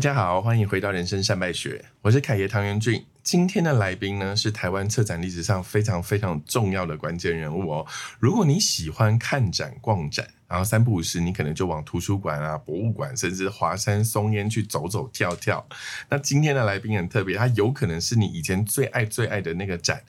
[0.00, 3.04] 大家好，欢迎回到人生善败学，我是凯爷唐元俊。
[3.22, 7.86] 今天的来宾呢是台湾策展历史上非常非常重要的关键人物哦。
[8.18, 15.68] 如果你喜欢看展逛展，然后三不五时你可能就往图书馆啊、博物馆，甚至华山松烟去走走跳跳。
[16.08, 20.02] 那今天的来宾很特别，他有可能是你以前最爱最爱的那个展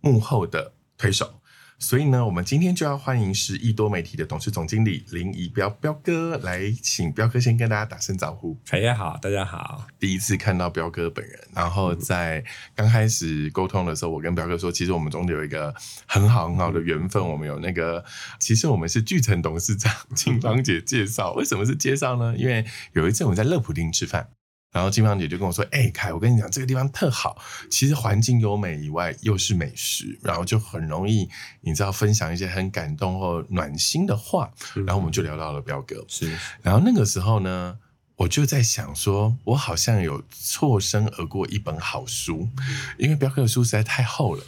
[0.00, 1.40] 幕后的推手。
[1.78, 8.58] 所以呢，我们今天就要欢迎是易多媒体的董事总经理林怡彪彪哥来，请彪哥先跟大家打声招呼。
[8.66, 9.86] 大家好，大家好。
[9.98, 12.42] 第一次看到彪哥本人，然后在
[12.74, 15.74] 刚开始沟通的时候，我跟彪哥说，其实我们中间有一个
[16.06, 18.02] 很好很好的缘分，我们有那个，
[18.40, 21.34] 其实我们是巨城董事长金芳姐介绍。
[21.34, 22.34] 为什么是介绍呢？
[22.38, 22.64] 因为
[22.94, 24.30] 有一次我们在乐普丁吃饭。
[24.76, 27.38] 然后金芳姐就跟我说：“哎，凯，我跟你讲，这个地方特好，
[27.70, 31.26] 其实环境优美以外，又是美食，然后就很容易，
[31.62, 34.52] 你知道分享一些很感动或暖心的话。
[34.74, 36.30] 然后我们就聊到了彪哥，是。
[36.60, 37.78] 然后那个时候呢，
[38.16, 42.46] 我就在想说，我好像有错身而过一本好书，
[42.98, 44.44] 因为彪哥的书实在太厚了。”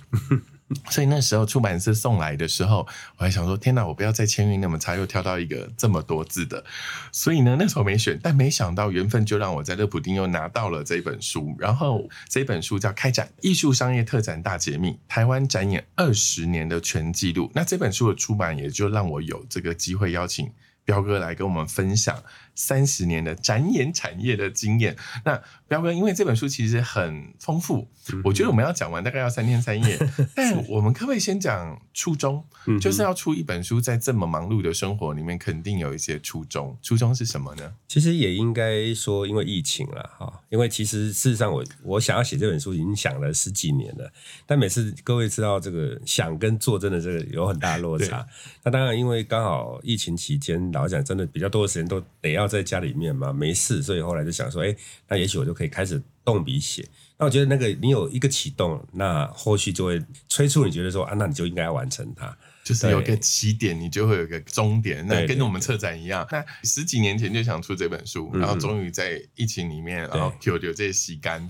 [0.91, 6.63] 所以那时候出版社送来的时候，我还想说：天哪，我不要再签运那么差，又挑到一个这么多字的。
[7.11, 11.57] 所以呢，那时候没选，但没想到缘分就让我在乐普丁又拿到了这本书。
[11.59, 17.47] 然后这本书叫《开展艺术商业特展大解密：台湾展演二十年的全记录》。
[17.55, 20.51] 那这本书的出版也就让我有这个机会邀请。
[20.89, 22.17] 彪哥来跟我们分享
[22.55, 24.97] 三十年的展演产业的经验。
[25.23, 27.87] 那彪哥，因为这本书其实很丰富，
[28.25, 29.99] 我觉得我们要讲完大概要三天三夜。
[30.35, 32.43] 但我们可不可以先讲初衷？
[32.81, 36.75] 就是要出一本书，在这么忙碌的生活里面，肯定有一些初衷。
[36.81, 37.75] 初衷是什么呢？
[37.87, 40.41] 其实也应该说，因为疫情了哈。
[40.49, 44.11] 因为其实事实上，我我想要写这本书已经想了十几年了。
[44.47, 48.27] 但每次各位知道，这个想跟做真的这个有很大落差。
[48.65, 50.73] 那当然，因为刚好疫情期间。
[50.79, 54.75] 老讲真的比较多的时间都得要在家里面嘛，没事，所以后来就想说，哎，
[55.09, 56.89] 那也许我就可以开始动笔写。
[57.21, 65.05] 那我觉得那个你有一个启动，那后续就会催促你觉得说啊，那你就应该要完成它，就是有个起点，你就会有个终点。
[65.05, 71.49] 那跟我们策展一样，那十几年前就想出这本书，然后终于在疫情里面，然后有有这些吸干。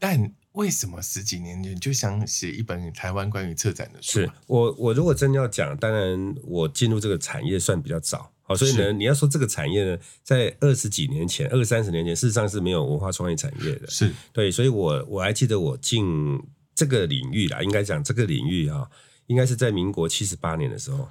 [0.00, 4.20] 但为什么十几年前就想写一本台湾关于策展的书？
[4.20, 8.32] 是我我如果真要讲，当然我进入这个产业算比较早。
[8.46, 13.86] 好，所以呢，你要说这个产业呢，在二十几年前、二三十年前，事实上是没有文化创意产业的。
[13.88, 16.38] 是对，所以我我还记得我进
[16.74, 18.86] 这个领域啦，应该讲这个领域啊，
[19.28, 21.08] 应该是在民国七十八年的时候。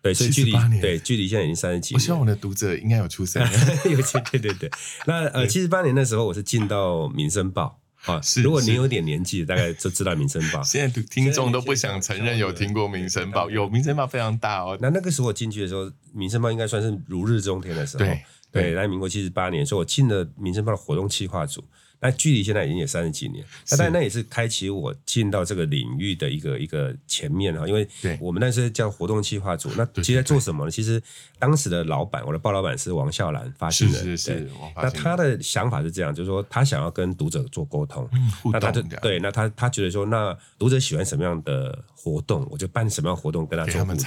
[0.00, 1.92] 对，所以距离对距离现在已经三十几。
[1.94, 3.42] 我希望我的读者应该有出生。
[3.90, 4.00] 有
[4.30, 4.70] 对对对。
[5.06, 7.80] 那呃，七十八年的时候，我是进到《民生报》。
[8.08, 8.42] 啊，是！
[8.42, 10.60] 如果您有点年纪，大概就知道《民生报》。
[10.64, 14.76] 现在听众都不想承认有听过《民生报》，有《民生报》非常大哦。
[14.80, 18.04] 那那个时候我进去的时候，《民生报》应该算是如日中天的时候。
[18.04, 21.62] 对对，在民国七十八年，所以我进了《民生报》的活动企划组。
[22.00, 27.88] 那距离现在已经也三十几年，那但那也是开启我进到这个领域的一个一个前面哈，因为
[28.20, 30.70] 我们那时候叫活动计划组，那其实在做什么呢？
[30.70, 31.02] 其实
[31.38, 34.50] 当时的老板，我的鲍老板是王孝兰发行人，是是是。
[34.76, 38.08] 那他的想法是这样，就是说他想要跟读者做沟通，
[38.52, 43.98] 那他就对，那他他觉得说，那读者喜欢什么样的活动，我就办什么样活动跟他做互动。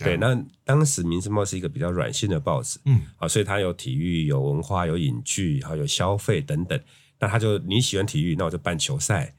[0.00, 0.34] 对，那
[0.64, 6.80] 当时《民生报》是一个比较软性的报纸，嗯，啊，所以它有体育、有文化、有影剧，还有消费等等。
[7.24, 9.32] 那他就你喜欢体育，那我就办球赛；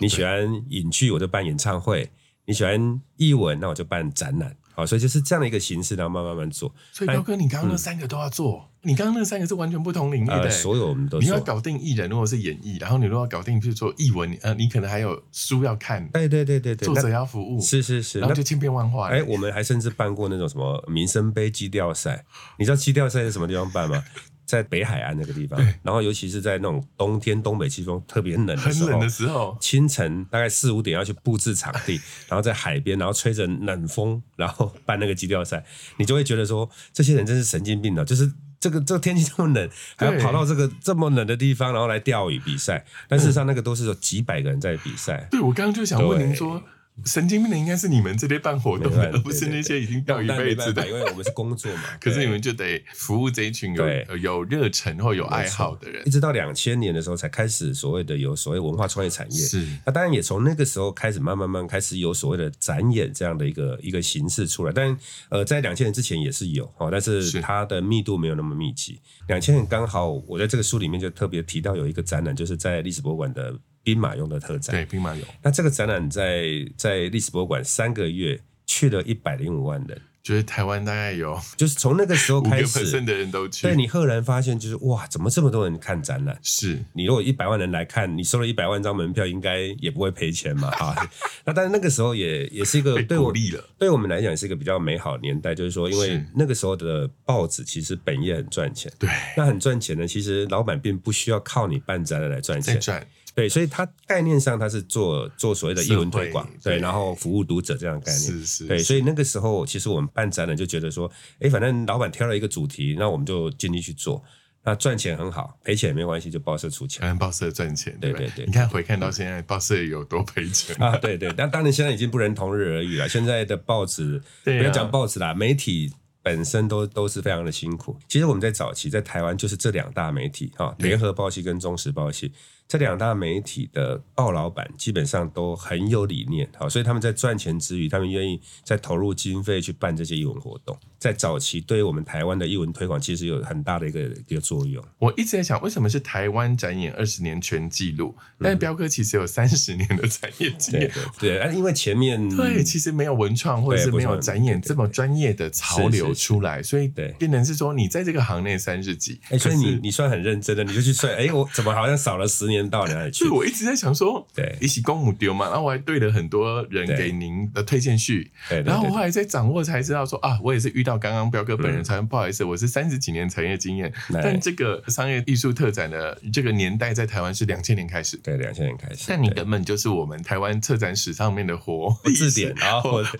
[0.00, 2.06] 你喜欢影剧，我就办演唱会；
[2.46, 4.56] 你喜欢译文，那我就办展览。
[4.72, 6.74] 好，所以就是这样的一个形式，然后慢慢慢做。
[6.92, 8.70] 所以彪哥，你刚刚那三个都要做。
[8.82, 16.08] 你刚刚那三个是完全不同领域的，所有我们都你要搞定艺人，如果是演艺，然后你如果要搞定，比如说译文，呃，你可能还有书要看。
[16.08, 19.08] 对对对对对，作者要服务，是是是，然后就千变万化。
[19.08, 22.24] 哎，我们还甚至办过那种什么民生杯基调赛。
[22.58, 24.02] 你知道基调赛在什么地方办吗？
[24.46, 35.64] 在北海岸那个地方，然后尤其是在那种冬天东北季风特别冷的时候，很冷的时候，清晨大概四五点要去布置场地， 然后在海边，然后吹着冷风，然后办那个基调赛，
[35.96, 42.84] 你就会觉得说，这些人真是神经病的，就是这个这个天气这么冷，还要跑到这个这么冷的地方，然后来钓鱼比赛。
[43.08, 45.26] 但事实上，那个都是有几百个人在比赛。
[45.30, 46.62] 对，我刚刚就想问您说。
[47.04, 50.86] 神经病的应该是你们这边办活动的，而不是那些已经钓一辈子的。
[50.88, 51.82] 因为我们是工作嘛。
[52.00, 56.02] 可是你们就得服务这一群有有热忱或有爱好的人。
[56.06, 59.38] 一直到两千年的时候，才开始所谓的有所谓文化创业产业。
[59.38, 59.66] 是。
[59.84, 64.72] 那当然也从那个时候开始，慢慢慢开始有所谓的展演这样的一个一个形式出来。
[64.72, 64.96] 但
[65.28, 68.98] 呃，在两千年之前也是有哦，但是它的密度没有那么密集。
[69.28, 73.54] 两千年刚好我在这个书里面就特别提到有一个展览，就是在历史博物馆的。
[73.86, 75.20] 兵马俑的特展，对兵马俑。
[75.44, 76.44] 那这个展览在
[76.76, 86.36] 在历史博物馆三个月去了一百零五万人，就是台湾大概有就是从那个时候开始，的人都去，对你赫然发现，就是哇，怎么这么多人看展览？
[86.42, 91.08] 是你如果一百万人来看，你收了一百万张门票，应该也不会赔钱嘛， 哈。
[91.44, 93.32] 那但是那个时候也也是一个对我
[93.78, 103.06] 对我们来讲也是一个比较美好的年代，就是说，因为那个时候的报纸其实本业很赚钱，对，那很赚钱呢，其实老板并不需要靠你办展览来赚钱，赚，
[103.36, 108.32] 对，所以它概念上它是做做所谓的译文推广对，对然后服务读者这样的概念。
[108.32, 114.24] 是是，对，所以那个时候，其实我们办展览就觉得说，哎，反正老板挑了一个主题，那我们就尽力去做，
[114.64, 120.96] 那赚钱很好，赔钱也没关系，就报社出钱让报社赚钱，不对对对你看回看到现在，报社有多赔钱，啊。
[120.96, 123.06] 对对，但当然现在已经不能同日而语了。
[123.06, 125.92] 现在的报纸，不要讲报纸啦，媒体。
[126.22, 127.96] 本身都都是非常的辛苦。
[128.08, 132.32] 其实我们在早期在台湾就是这两大媒体哈，对联合报系跟中时报系
[132.68, 140.76] 这两大媒体的报老板基本上都很有理念，好，所以他们在赚钱之余，他们愿意再投入经费去办这些译文活动。
[140.98, 144.82] 在早期对于我们台湾的译文推广，其实有很大的一个一个作用。
[144.98, 150.90] 我一直在想，为什么是台湾展演二十年全纪录，但是彪哥其实有三十年的展演经验。
[151.20, 163.30] 对对，啊因为前面对，其实没有文创或者是没有展演这么专业的潮流出来，所以对变成是说你在这个行内三十几，哎，所以你你算很认真的，你就去算，哎，我怎么好像少了十年到哪里去 所以？
[163.30, 168.30] 我一直在想说，对一起公母丢嘛，然后我还对了很多人对给您的推荐序，
[168.64, 173.92] 然后我后来在掌握才知道说啊，我也是遇到刚刚彪哥本人嗯才、不好意思，我是三十几年产业经验，
[174.22, 178.16] 但这个商业艺术特展的这个年代在台湾是两千年开始。
[178.18, 179.04] 对，两千年开始。
[179.08, 183.18] 但你根本就是我们台湾策展史上面的活活字典历史啊活字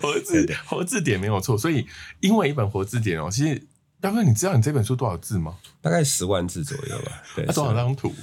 [0.65, 1.57] 活字典没有错。
[1.57, 1.85] 所以
[2.19, 3.61] 因为一本活字典哦，其实
[3.99, 5.55] 彪哥，你知道你这本书多少字吗？
[5.81, 7.23] 大概十万字左右吧。
[7.35, 8.13] 对，它多少是张图？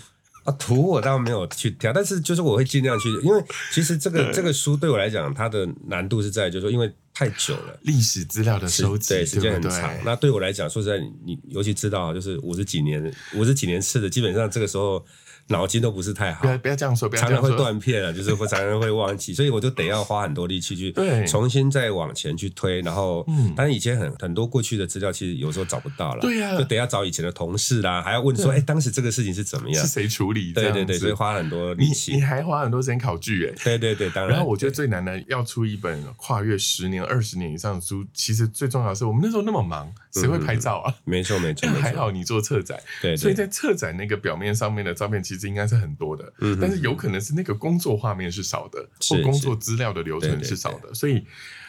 [0.44, 0.52] 啊？
[0.58, 7.78] 图我倒没有去挑，但是就是我会尽量去，因为其实这个这个书对我来讲，它的难度是在，就是说因为太久了。
[7.82, 9.92] 历史资料的收集，对，时间很长。
[10.04, 15.04] 那对我来讲，说实在，你你尤其知道，就是五十几年、五十几年次的，基本上这个时候
[15.48, 17.54] 脑筋都不是太好不，要不要这样说，不要常常会。
[17.54, 20.92] 断片啊，就是会 常常会忘记，所以我就得要花很多力气去
[21.26, 29.88] 重新再往前去推，然后，嗯当然以前很很多过去的资料，其实有时候找不到了，对啊就得要找以前的同事啦，还要问说，对哎，当时这个事情是怎么样是？
[29.88, 30.52] 谁处理？
[30.52, 32.20] 的对对对，所以花很多力气你。
[32.20, 33.54] 还花很多时间考据哎。
[33.62, 34.34] 对对对，当然。
[34.34, 40.92] 然后我觉得最难的要出一本跨越十年、二十年以上的书，其实最重要的是我们那时候那么忙，谁会拍照啊？
[41.04, 51.24] 没错没错没错，还好你做策展，对对所以在策展那个表面上面的照片其实应该是很多的，嗯但是有可能是那个工作画面是少的，或工作资料的流程是少的，所以。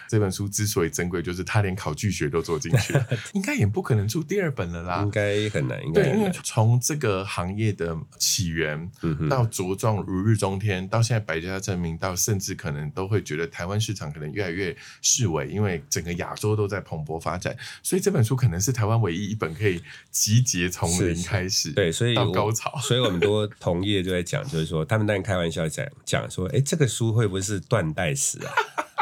[0.08, 5.12] 这本书之所以珍贵，就是他连考据学都做进去了， 应该也不可能出第二本了啦应。
[5.12, 6.32] 该很难，应该对，因为。
[6.44, 19.82] 从这个行业的起源嗯，到茁壮如日中天，到现在百家争鸣，到甚至可能都会觉得台湾市场可能越来越式微，因为整个亚洲都在蓬勃发展，所以这本书可能是台湾唯一一本可以
[20.12, 22.78] 集结从零开始，对，所以到高潮。
[22.82, 28.52] 所以我们多同业就在讲，就是说，他们当然开玩笑讲讲说，哎，这个书会不会是断代史啊？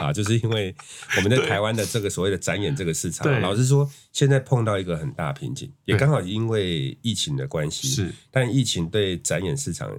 [0.03, 0.75] 啊，就是因为
[1.17, 9.89] 我们在台湾的这个所谓的展演这个市场老实说，现在碰到一个很大瓶颈，也刚好因为疫情的关系，是，但疫情对展演市场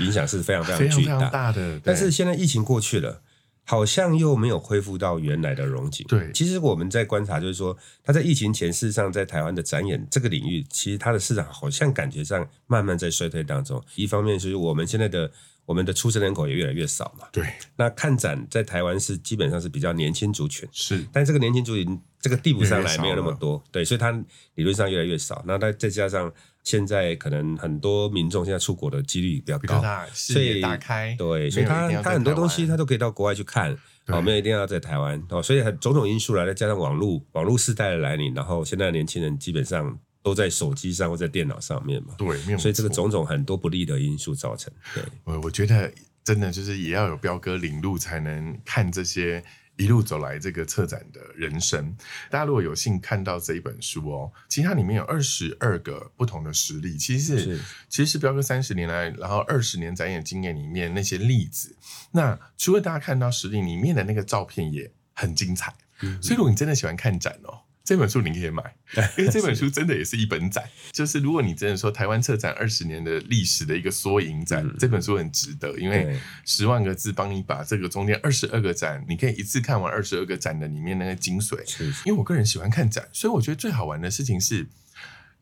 [0.00, 1.50] 影响是非常非常巨大。
[1.52, 3.22] 的，但是现在疫情过去了，
[3.64, 6.04] 好像又没有恢复到原来的荣景。
[6.08, 6.30] 对。
[6.32, 13.82] 其实我们在观察，就是说，它在疫情前，事实上在台湾的展演这个领域，其实它的市场好像感觉上慢慢在衰退当中。
[13.94, 15.30] 一方面就是我们现在的
[15.68, 17.44] 我们的出生人口也越来越少嘛，对。
[17.76, 20.66] 那看展在台湾是基本上是比较年轻族群。
[20.72, 21.06] 是。
[21.12, 24.10] 但这个年轻族群这个递补上来没有那么多，对，所以它
[24.54, 25.44] 理论上越来越少。
[25.46, 26.32] 那再再加上
[26.64, 34.16] 现在可能很多民众现在出国的几率比较高，所以打开，对，所以他他很多东西他都可以到国外去看，对。
[34.16, 35.22] 哦，没有一定要在台湾。
[35.28, 45.90] 哦，所以很种种因素来，再加上网络网络时代的来临，然后现在的年轻人基本上都在手机上或在电脑上面嘛，对，没有所以这个错种种很多不利的因素造成，对，我我觉得
[46.24, 49.42] 真的就是也要有彪哥领路，才能看这些
[49.76, 51.96] 一路走来这个策展的人生。
[52.28, 61.74] 大家如果有幸看到这一本书哦，其实它里面有二十二个不同的实例，其实是是其实是彪哥三十年来，然后二十年展演经验里面那些例子。
[62.10, 65.72] 那除了大家看到实例里面的那个照片也很精彩，
[66.02, 67.60] 嗯所以如果你真的喜欢看展哦。
[67.88, 68.62] 这本书你可以买，
[69.16, 70.62] 因为这本书真的也是一本展。
[70.92, 81.66] 就是如果你真的说台湾策展二十年的历史的一个缩影展，嗯这本书很值得，因为十万个字帮你把这个中间二十二个展，你可以一次看完二十二个展的里面那个精髓。
[81.66, 84.66] 是因为我个人喜欢看展，所以我觉得最好玩的事情是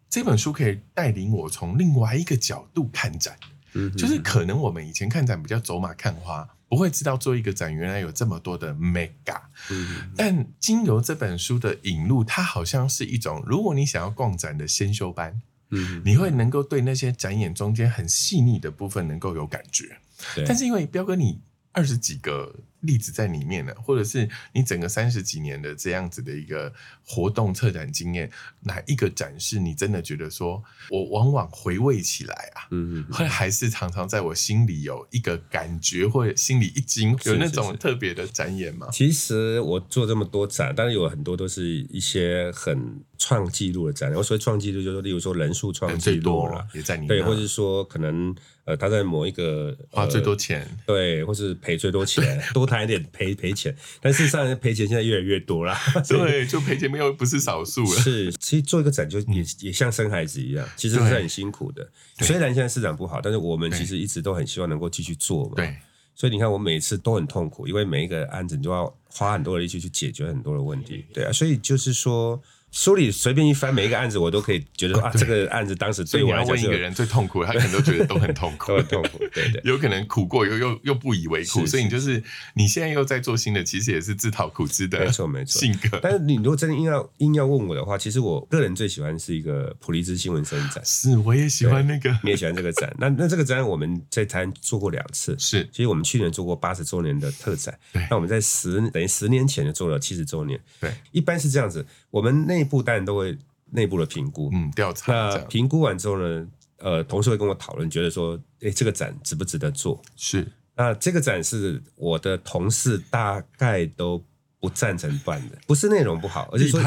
[0.08, 3.36] 这本书可以带领我从另外一个角度看展。
[3.72, 9.40] 嗯就是可能我们以前看展比较走马看花，不会知道做一个展原来有这么多的 mega。
[9.70, 19.98] 嗯，但经由这本书的引入，它好像是一种，如果你想要逛展的先修班，嗯，你会能够对那些展演中间很细腻的部分能够有感觉。
[20.46, 21.40] 但是因为彪哥你
[21.72, 22.54] 二十几个
[22.86, 26.72] 例子在里面呢，或者是你整个三十几年的这样子的一个
[27.04, 38.88] 活动策展经验，哪一个展示你真的觉得说，我往往回味起来啊，嗯嗯，会还是常常在我心里有一个感觉，或者心里一惊，有那种特别的展演吗？
[38.92, 44.12] 其实我做这么多展，当然有很多都是一些很创纪录的展。
[44.14, 55.74] 我所谓创纪录，就是，例如说人数创纪录人最多了，也在你对，或者是说可能呃他在某一个花最多呃钱，对，或是赔最多钱， 多谈一点赔赔钱，但事实上赔钱现在越来越多啦。
[56.04, 58.00] 所 以对，就赔钱没有不是少数了。
[58.00, 61.88] 是，其实做一个展就也、也像生孩子一样，其实是很辛苦的。
[62.18, 65.54] 对虽然现在市场不好，但是我们其实一直都很希望能够继续做嘛。
[65.56, 65.76] 对，
[66.14, 71.04] 所以你看，我每次都很痛苦，因为每一个案子你都要花很多的力气去解决很多的问题。
[71.12, 72.40] 对啊，所以就是说，
[72.76, 79.18] 书里随便一翻，每一个案子我都可以觉得说啊，这个案子当时对我来讲问一个人最痛苦，他可能都觉得都很痛苦， 都很痛苦。
[79.32, 79.62] 对对。
[79.64, 90.84] 有可能苦过又又又不以为苦，所以你就是你现在又在做新的，其实也是自讨苦吃的，没错没错性格但是你如果真的硬要硬要问我的话，其实我个人最喜欢是一个普利兹新闻摄影展。
[90.84, 92.94] 是，我也喜欢那个，你也喜欢这个展？
[92.98, 100.60] 那那这个展我们在台湾做过两次，是其实我们去年做过八十周年的特展，对那我们在十等于十年前就做了七十周年。
[100.78, 103.36] 对，一般是这样子，我们内部当然都会
[103.72, 110.00] 内部的评估，嗯调查那评估完之后呢，呃，同事会跟我讨论，觉得说，哎，这个展值不值得做？
[110.16, 114.24] 是那这个展是我的同事大概都
[114.58, 116.80] 不赞成办的，不是内容不好，而是说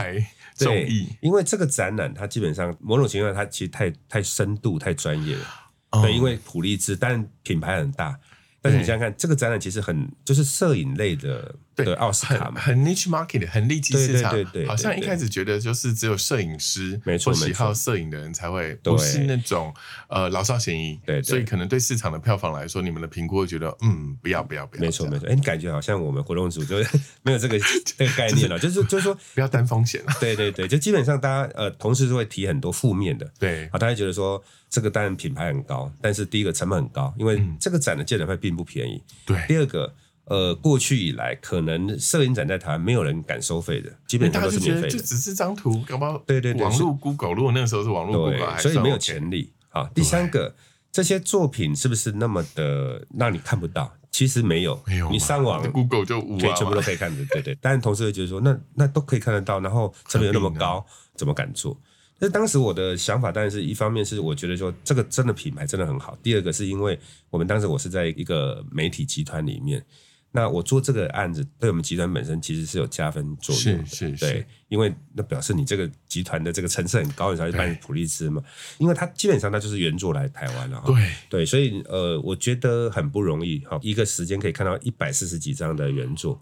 [0.58, 0.90] 对，，
[1.22, 5.46] 因为这个展览它基本上某种情况下它其实太太深度、太专业了。
[5.92, 8.20] 哦对，因为普利兹，但品牌很大。
[8.62, 18.94] 但是你对想想看，这个展览其实很就是摄影类的对的奥斯卡嘛，很很 niche market，很利基市场对对对对，好像一开始觉得就是只有摄影师没错或喜好摄影的人才会，对。
[18.94, 19.74] 不是那种
[20.08, 21.24] 呃老少咸宜，对对。
[21.24, 25.28] 所以可能对市场的票房来说，你们的评估会觉得嗯不要不要不要，没错没错。
[25.30, 26.78] 哎，你感觉好像我们活动组就
[27.24, 33.32] 没有这个 这个概念了，就是就是说，不要担风险啊， 对对对，就基本上大家呃同事都会提很多负面的。
[33.40, 33.68] 对。
[33.68, 37.58] 啊，大家觉得说这个当然品牌很高，但是第一个成本很高，因为嗯。
[37.60, 39.04] 这个展的建展费并不便宜。
[39.26, 39.94] 对，第二个，
[40.30, 44.88] 呃，过去以来可能摄影展在台湾没有人敢收费的，基本上都是免费的。
[44.88, 49.52] 得就只是张图，搞不好对对对网络 Google，如果那个时候是网络 Google，所以没有潜力。
[49.70, 50.56] 好，第三个，
[50.92, 53.92] 这些作品是不是那么的让你看不到？
[54.12, 57.58] 其实没有，没有，你上网 Google 就可以全部都可以看的，对对。
[57.62, 61.80] 但是同事会觉得说，那那都可以看得到，然后成本又那么高，怎么敢做？
[62.18, 69.86] 但是当时我的想法当然是一方面是我觉得说这个真的品牌真的很好，第二个是因为我们当时我是在一个媒体集团里面，
[70.32, 78.40] 那我做这个案子对我们集团本身其实是有加分作用的，是是对是，因为那表示你这个集团的这个层次很高，你才会办普利兹嘛，
[78.78, 81.10] 因为它基本上它就是原作来台湾了哈，对。
[81.30, 86.40] 对，所以呃，我觉得很不容易哈，一个时间可以看到一百四十几张的原作，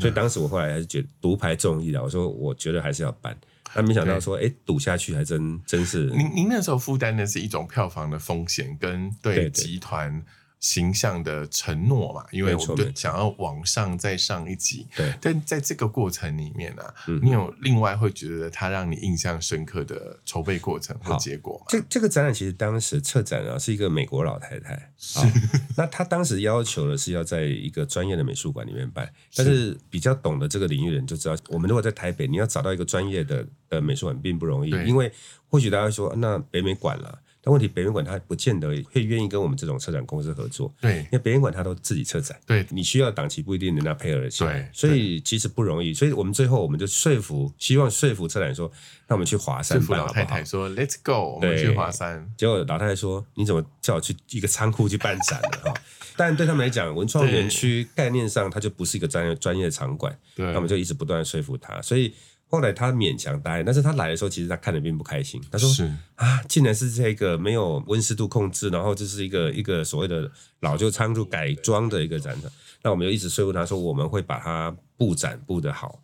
[0.00, 3.36] 所以当时我后来还是觉得独排众议了，我说我觉得还是要办，
[3.72, 9.48] 但没想到说，哎，赌下去还真真是，您您那时候负担的是一种票房的风险跟对。
[9.50, 10.20] 集团
[10.60, 14.86] 形象的承诺嘛，因为我们想要往上再上一级。
[14.94, 21.64] 对但在这个过程里面呢、啊，嗯你有另外会觉得它让你印象深刻的筹备过程或结果吗？
[21.68, 25.20] 这这个展览其实当时策展啊是一个美国老太太，是，
[25.78, 35.10] 那她当时要求的是要在一个专业的美术馆里面办，但是比较懂得这个领域的人就知道，我们如果在台北，你要找到一个专业的呃美术馆并不容易，因为
[35.48, 37.18] 或许大家说那北美馆了。
[37.42, 45.94] 但问题，北美馆它不见得会愿意跟我们这种策展公司合作，对因为北美馆它都自己策展，对你需要档期不一定人家配合得起来，所以其实不容易。
[45.94, 48.70] 所以我们最后我们就说服，希望说服策展说，
[49.08, 50.14] 那我们去华山办好不好？
[50.14, 52.30] 太太说：“Let's go，我们去华山。
[52.36, 55.74] 结果老太太说：“你怎么叫我去一个仓库去办展呢？”哈，
[56.16, 62.12] 但对他们来讲，文创园区概念上它就不是一个专业专业的场馆，”对，那我们就一直不断的说服他，所以
[62.50, 63.64] 后来他勉强答应。
[63.64, 65.84] 但是他来的时候，其实他看的并不开心，他说：“是
[66.16, 72.50] 啊，竟然是这个没有温湿度控制，然后就是一个一个所谓的老旧仓库改装的一个展场。”
[72.82, 76.02] 那我们就一直说服他说，我们会把它布展布的好。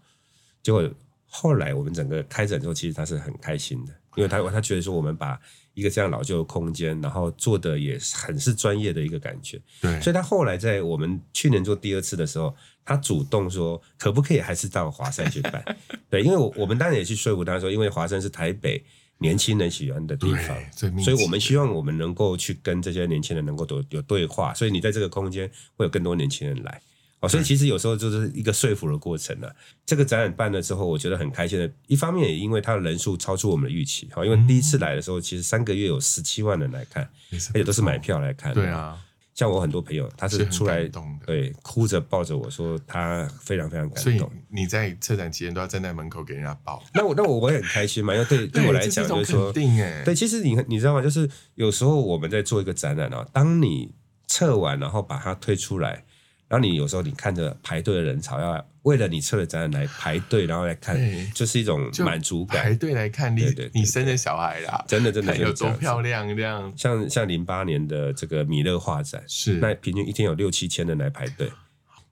[0.62, 0.88] 结果
[1.26, 5.38] 后来我们整个开展之后，其实他是很开心的，因为他他觉得说我们把
[5.76, 9.60] 一个这样老旧的空间，然后做的也很是专业的一个感觉。
[9.82, 15.62] 对，所以他后来在我们去年做第二次的时候，他主动说可不可以还是到华山去办？
[16.08, 18.82] 对，因为我我们当然也去说服他说，因为华山是台北
[19.18, 20.56] 年轻人喜欢的地方。
[21.04, 26.80] 所以我们希望我们能够去跟这些年轻人能够有有对话，所以你在这个空间会有更多年轻人来。
[27.26, 29.54] 哦，所以其实有时候就是一个说服的过程了、
[29.84, 31.70] 这个展览办了之后，我觉得很开心的。
[31.86, 37.02] 一方面也因为它的人数超出我们的预期，哈，因为第一次来的时候，其实三个月有十七万人来看，
[37.32, 38.54] 而且都是买票来看。
[38.54, 38.98] 对，啊，
[39.34, 40.88] 像我很多朋友，他是出来
[41.26, 44.30] 对哭着抱着我说，他非常非常感所以动。
[44.48, 51.02] 你在策展期间都要站在门口给人家抱，那我那我我也很开心嘛，因为对对我来讲就是说对，其实你你知道吗？
[51.02, 53.92] 就是有时候我们在做一个展览啊，当你
[54.26, 56.04] 测完然后把它推出来，
[56.48, 60.96] 然后你有时候你看着排队的人潮，要为了你策的展览来排队，然后来看，
[61.34, 62.74] 就是一种满足感排。
[62.74, 71.50] 队来看你对对对你生的小孩啦，真的 真的有多漂亮这样，像像零八年的这个米勒画展，是那平均一天有六七千人来排队，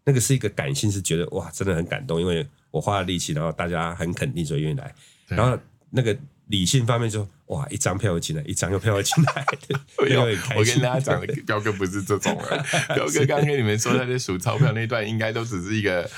[0.04, 4.92] 那个是一个感性，是觉得哇，真的很感动，因为我花了力气，然后大家很肯定，所以愿意来。
[5.28, 5.56] 然后
[5.90, 6.16] 那个
[6.48, 9.44] 理性方面就哇，一张票又进来，一张又票又进来，
[10.56, 12.64] 我跟大家讲的彪哥不是这种人，
[12.96, 16.08] 彪哥刚刚跟你们说他在数钞票那段，应该都只是一个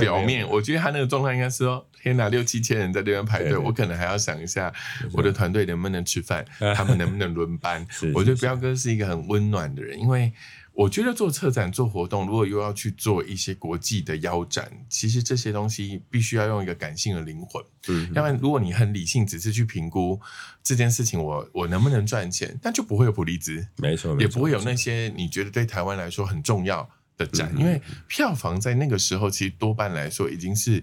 [0.00, 0.48] 表面。
[0.48, 4.72] 我觉得他那个状态应该是说：天哪，六七千人在这边排队，我可能还要想一下
[5.12, 6.44] 我的团队能不能吃饭，
[6.74, 7.86] 他们能不能轮班。
[8.14, 10.32] 我觉得彪哥是一个很温暖的人，因为。
[10.72, 17.62] 我觉得做策展、做活动，如果又要去做一些国际的腰展，其实这些东西必须要用一个感性的灵魂。
[17.88, 20.18] 嗯要不然，如果你很理性，只是去评估
[20.62, 30.82] 这件事情我，我能不能赚钱，那就不会有普利兹，没错，没错也不会有那些你觉得对台湾来说很重要的展，嗯因为票房在那个时候其实多半来说已经是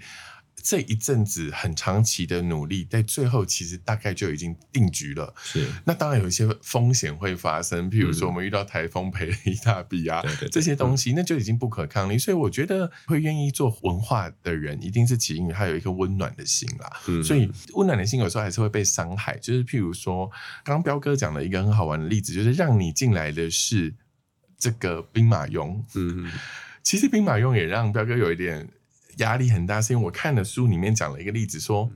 [0.62, 5.34] 这一阵子很长期的努力，在最后其实大概就已经定局了。
[5.42, 12.18] 是那当然有一些风险会发生，譬如说我们遇到台风赔了一大笔啊，对对对这些东西那就已经不可抗力。
[12.18, 16.92] 所以我觉得会愿意做文化的人，一定是起因于他有一颗温暖的心啦。
[17.08, 19.38] 嗯所以温暖的心有时候还是会被伤害。
[19.38, 20.30] 就是譬如说，
[20.64, 23.94] 刚刚彪哥讲了一个很好玩的例子，就是让你进来的是
[24.58, 25.82] 这个兵马俑。
[25.96, 26.30] 嗯
[26.84, 28.66] 其实兵马俑也让彪哥有一点
[29.18, 31.92] 压力很大，是因为我看的书里面讲了一个例子说。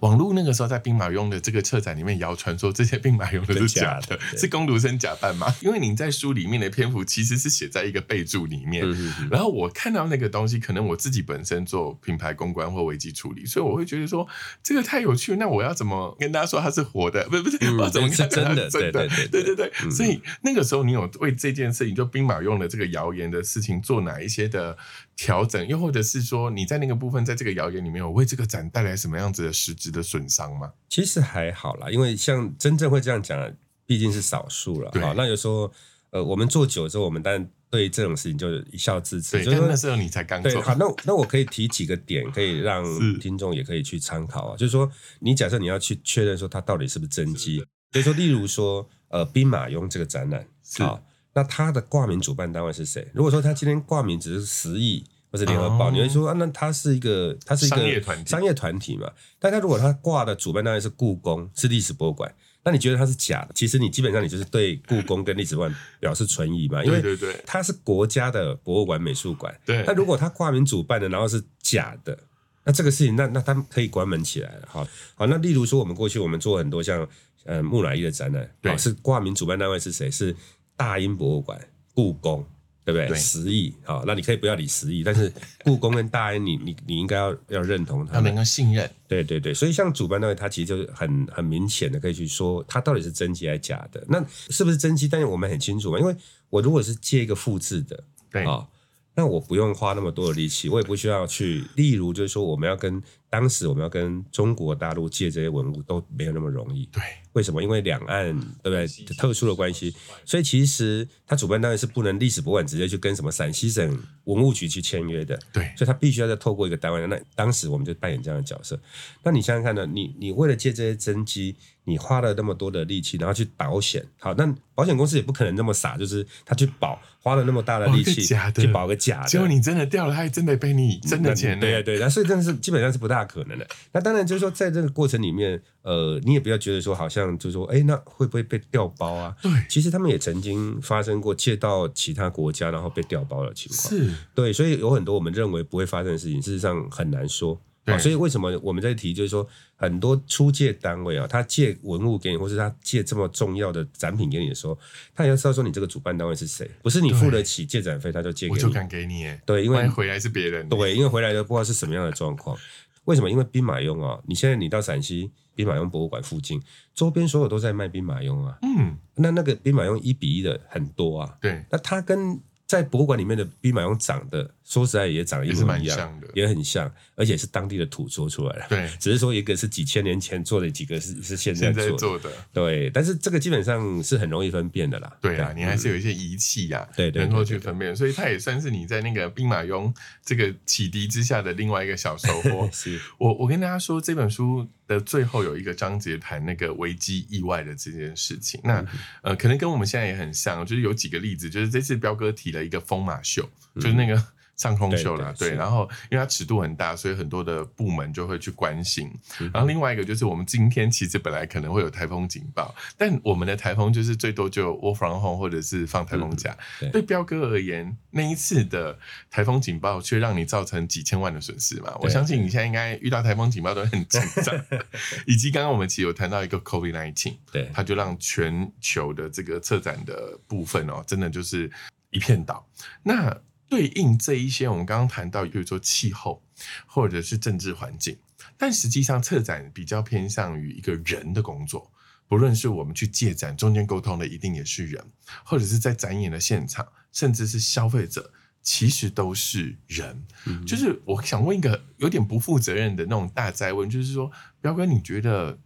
[0.00, 5.46] 网络那个时候在兵马俑的这个策展里面谣传说这些兵马俑都是假的是工读生假扮吗？
[5.60, 8.84] 因为你在书里面的篇幅其实是写在一个备注里面，
[9.30, 14.26] 然后我看到那个东西，可能我自己本身做品牌公关或危机处理，所以我会觉得说
[14.60, 17.24] 这个太有趣，那我要怎么跟大家说它是活的？
[17.30, 19.06] 不是不是，嗯我要怎么是真的真的？
[19.06, 24.76] 对对对对对对嗯所以那个时候你有为这件事情，就兵马俑的这个谣言的事情做哪一些的
[25.16, 25.66] 调整？
[25.68, 30.72] 又或者是说你在那个部分，在这个谣言里面，有为这个展带来什么样子的实质的损伤吗？
[30.88, 33.54] 其实还好啦，因为像真正会这样讲的，
[33.86, 34.90] 毕竟是少数了。
[34.90, 35.70] 对好，那有时候
[36.10, 39.36] 呃，我们做久之后，我们当然对这种事情就一笑置之。
[39.36, 42.84] 对，就那时候你才刚对，做，好，那那我可以提几个点，可以让
[43.20, 44.56] 听众也可以去参考啊。
[44.56, 47.58] 就是说，你假设你要去确认说它到底是不是真机，
[47.92, 51.00] 所以说，例如说，呃，兵马俑这个展览，是好，
[51.32, 53.06] 那它的挂名主办单位是谁？
[53.14, 59.10] 如果说他今天挂名只是十亿或是联合报，哦你会说啊，那他是一个他是一个商业团体商业团体嘛？
[59.38, 62.34] 但他如果他挂的主办单位是故宫，是历史博物馆。
[62.62, 63.52] 那你觉得它是假的？
[63.54, 67.02] 其实你基本上你就是对故宫跟历史博物馆表示存疑嘛，因为
[67.46, 69.58] 它是国家的博物馆、美术馆。
[69.64, 72.18] 对那如果他挂名主办的，然后是假的，
[72.64, 74.68] 那这个事情，那那他们可以关门起来了。
[74.68, 77.08] 好，好，那例如说，我们过去我们做很多像
[77.44, 80.10] 呃木乃伊的展览，对好是挂名主办单位是谁？
[80.10, 80.36] 是
[80.80, 81.60] 大英博物馆、
[81.94, 82.44] 故宫。
[82.82, 83.16] 对不对？
[83.16, 85.30] 十亿，啊，那你可以不要理十亿，但是
[85.62, 88.36] 故宫跟大英你，你你应该要要认同他们要能。
[88.36, 88.90] 够信任。
[89.06, 94.02] 对对对，所以像主办单位，他其实就是很很明显的可以去说，它到底是真机还是假的。
[94.08, 95.06] 那是不是真机？
[95.06, 96.16] 但是我们很清楚嘛，因为
[96.48, 98.66] 我如果是借一个复制的，对，啊、
[99.14, 106.84] 那我不用花那么多的力气，我也不需要去，例如就是说，我们要跟当时我们要跟中国大陆借这些文物都没有那么容易。
[106.86, 107.00] 对，
[107.32, 107.62] 为什么？
[107.62, 115.38] 因为两岸对不对特殊的关系，所以其实他主办单位是不能历史博物馆直接去跟什么陕西省文物局去签约的。
[115.52, 117.06] 对，所以他必须要再透过一个单位。
[117.06, 118.78] 那当时我们就扮演这样的角色。
[119.22, 119.86] 那你想想看呢？
[119.86, 131.60] 你你为了借这些真机，你花了那么多的力气，然后去保险，好，那保险公司也不可能那么傻，就是他去保，花了那么大的力气去保个假的，结果你真的掉了，他还真的被你真的钱呢。
[131.60, 133.66] 对对对，那所以真的是基本上是不大可能的。
[133.92, 139.34] 那当然就是说，在这个过程里面，呃，你也不要觉得说好像就是说，哎，那会不会被调包啊？
[139.42, 143.88] 对其实他们也曾经发生过借到其他国家然后被调包的情况。
[143.88, 147.60] 是，对，所以有很多我们认为不会发生的事情，事实上很难说。
[147.98, 154.78] 所以为什么我们在提，就是说很多出借单位啊，他借文物给你，或是他借这么重要的展品给你的时候，
[155.12, 158.52] 他也要知道说你这个主办单位是谁，不是你付得起借展费他就借给你。
[158.52, 159.40] 我就敢给你耶。
[159.44, 160.68] 对，因为回来是别人。
[160.68, 162.56] 对，因为回来的不知道是什么样的状况。
[163.04, 163.30] 为什么？
[163.30, 166.60] 因为兵马俑啊，你现在你到陕西，兵马俑博物馆附近，
[166.94, 168.58] 周边所有都在卖兵马俑啊。
[168.62, 171.36] 嗯，那那个兵马俑一比一的很多啊。
[171.40, 178.66] 对，那它跟在博物馆里面的兵马俑长得，说实在也长得一也是模一样，蛮像的也很像，而且是当地的土做出来的。
[178.68, 181.90] 对 只是说一个是几千年前做的，几个是是现在现做的。
[181.90, 182.30] 在做的。
[182.52, 185.12] 对，但是这个基本上是很容易分辨的啦。
[185.20, 189.92] 对啊，你还是有一些仪器呀、对能够去分辨，所以它也算是你在那个兵马俑
[190.24, 192.68] 这个启迪之下的另外一个小收获。
[192.72, 198.60] 是我我跟大家说，这本书的最后有一个章节谈那个危机意外的这件事情。
[198.62, 198.86] 那
[199.24, 204.22] 呃，可能跟我们现在也很像，就是有几个例子，就是这次彪哥提了一个风马秀，就是那个。
[204.60, 209.10] 上空秀啦，对，对对然后因为它尺度很大，所以很多的部门就会去关心。
[209.40, 216.54] 嗯然后另外一个就是我们今天其实本来可能会有台风警报，但我们的台风就是最多就 work from home 或者是放台风假。
[216.78, 218.98] 对对彪哥而言，那一次的
[219.30, 221.96] 台风警报却让你造成几千万的损失嘛？
[222.00, 224.54] 我相信你现在应该遇到台风警报都很紧张，
[225.26, 231.70] 以及刚刚我们其实有谈到一个 COVID nineteen，对它就让全球的这个策展的部分哦，真的就是
[232.10, 232.68] 一片倒。
[233.02, 233.34] 那
[233.70, 236.42] 对应这一些，我们刚刚谈到，比如说气候
[236.86, 238.18] 或者是政治环境，
[238.58, 241.90] 但实际上策展比较偏向于一个人的工作。
[242.28, 245.04] 不论是我们去借展，中间沟通的一定也是人，
[245.44, 250.24] 或者是在展演的现场，甚至是消费者，其实都是人。
[250.46, 254.30] 嗯就是我想问一个有点不负责任的那种大灾问，就是说，
[254.60, 255.58] 彪哥，你觉得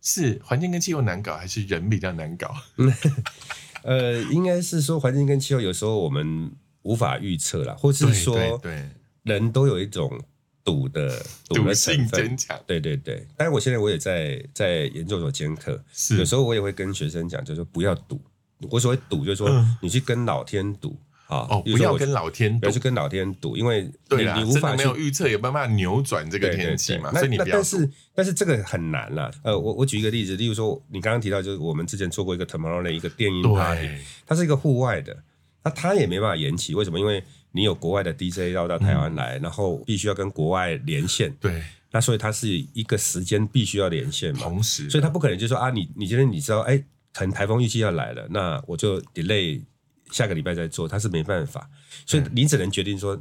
[0.00, 2.54] 是环境跟气候难搞，还是人比较难搞？
[3.84, 6.50] 呃，应该是说环境跟气候有时候我们
[6.86, 8.88] 无法预测啦，或是对说对对，
[9.24, 10.08] 人都有一种
[10.64, 11.08] 赌的
[11.48, 12.36] 赌的成分坚。
[12.36, 18.20] 强，对对对，当然我现在我也在在研究所兼课，是有时候我也会跟学生讲，就是说不要赌。
[18.70, 22.78] 我所谓赌，就是说嗯你去跟老天赌啊，哦，不要跟老天赌不要去。
[22.78, 27.50] 跟老天赌，因为你你无法没有预测，有办法扭转这个天气嘛，对那所以你不要赌。
[27.50, 29.30] 那但是但是这个很难啦。
[29.42, 35.14] 呃，我我举一个例子，例如说你刚刚提到，就是我们之前做过一个 Tomorrowland 一个电音 party，对，它是一个户外的，
[35.66, 37.00] 那他也没办法延期，为什么？
[37.00, 46.78] 因为你有国外的 DJ 要到台湾来，然后必须要跟国外连线，对，那所以它是一个时间必须要连线嘛，同时，所以他不可能就说啊，你你今天你知道，哎，
[47.12, 49.60] 可能台风预期要来了，那我就 delay
[50.12, 51.68] 下个礼拜再做，他是没办法，
[52.06, 53.20] 所以你只能决定说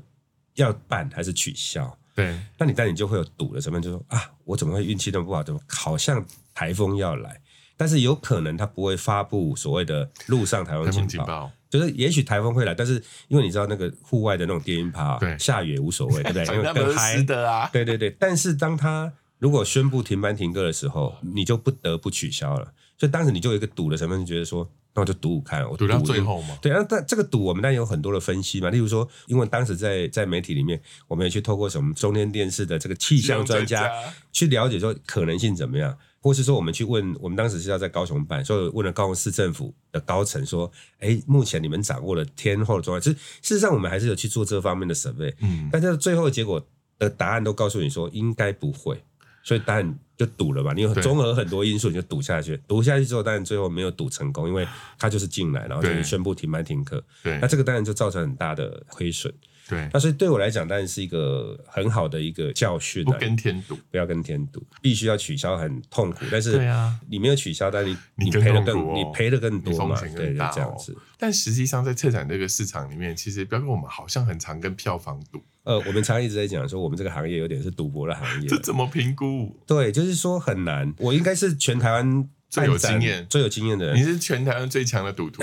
[0.53, 1.97] 要办还是取消。
[2.13, 2.37] 对。
[2.59, 5.41] 那你当然你就会有赌的成分，就说啊，我怎么会运气那么不好？
[5.41, 7.41] 怎么好像台风要来？
[7.75, 12.93] 但是有可能他不会发布所谓的陆上台风警报，风警报，就是也许台风会来，但是
[13.27, 16.45] 因为你知道那个户外的那种电音趴，对下雨也无所谓，对不对？
[16.55, 22.71] 因为更嗨，的啊，对对对，但是当他如果宣布停班停课的时候，你就不得不取消了。
[22.97, 26.57] 所以当时你就有一个赌的成分，就觉得说，那我就赌赌看，我赌到赌最后嘛。
[26.61, 33.91] 对，那但这个赌我们当然有很多的分析嘛，例如说，因为当时在在媒体里面，我们也去透过什么中天电视的这个气象专家
[34.31, 46.59] 去了解说可能性怎么样，或是说我们去问，我们当时是要在高雄办，所以问了高雄市政府的高层说，哎，目前你们掌握了天后的状况，其实事实上我们还是有去做这方面的 survey，嗯，但是最后的结果
[46.97, 48.99] 的答案都告诉你说应该不会，
[49.43, 50.73] 所以当然就赌了吧。
[50.73, 52.59] 你有对综合很多因素，你就赌下去。
[52.67, 57.03] 赌下去之后，当然最后没有赌成功，因为他就是进来，然后就对宣布停班停课。
[57.21, 59.31] 对那这个当然就造成很大的亏损。
[59.67, 63.17] 对，那所以对我来讲，当然是一个很好的一个教训不啊。
[63.19, 66.25] 跟天赌，不要跟天赌，必须要取消，很痛苦。
[66.31, 69.99] 但是对啊，你没有取消，但你你赔的更痛苦哦你赔的更多嘛？
[70.15, 70.95] 更大哦这样子。
[71.17, 78.57] 但实际上，在策展这个市场里面，其实不要跟我们好像很常跟票房赌，呃，我们常一直在讲说，我们这个行业有点是赌博的行业 这。
[78.59, 79.57] 怎么评估？
[79.65, 80.93] 对，就是说很难。
[80.97, 83.95] 我应该是全台湾最有经验最有经验的人。
[83.95, 85.41] 你是全台湾最强的赌徒，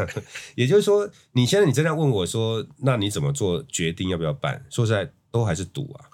[0.56, 4.64] 也就是说，你现在你真的问我说，那你怎么做决定要不要办？
[4.70, 6.06] 说实在，都还是赌啊。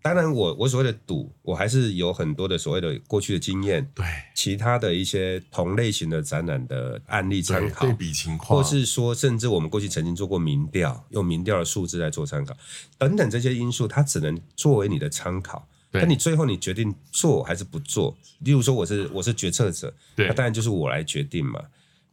[0.00, 12.56] 当然我，我所谓的赌，我还是有很多的所谓的过去的经验，对其他的一些同类型的展览的案例参对，考对，比情况，或是说，甚至我们过去曾经做过民调，用民调的数字来做参考，
[12.96, 15.68] 等等这些因素，它只能作为你的参考。
[15.90, 18.16] 对但你最后你决定做还是不做？
[18.40, 21.62] 例如说，我是我是决策者，对那当然就是我来决定嘛。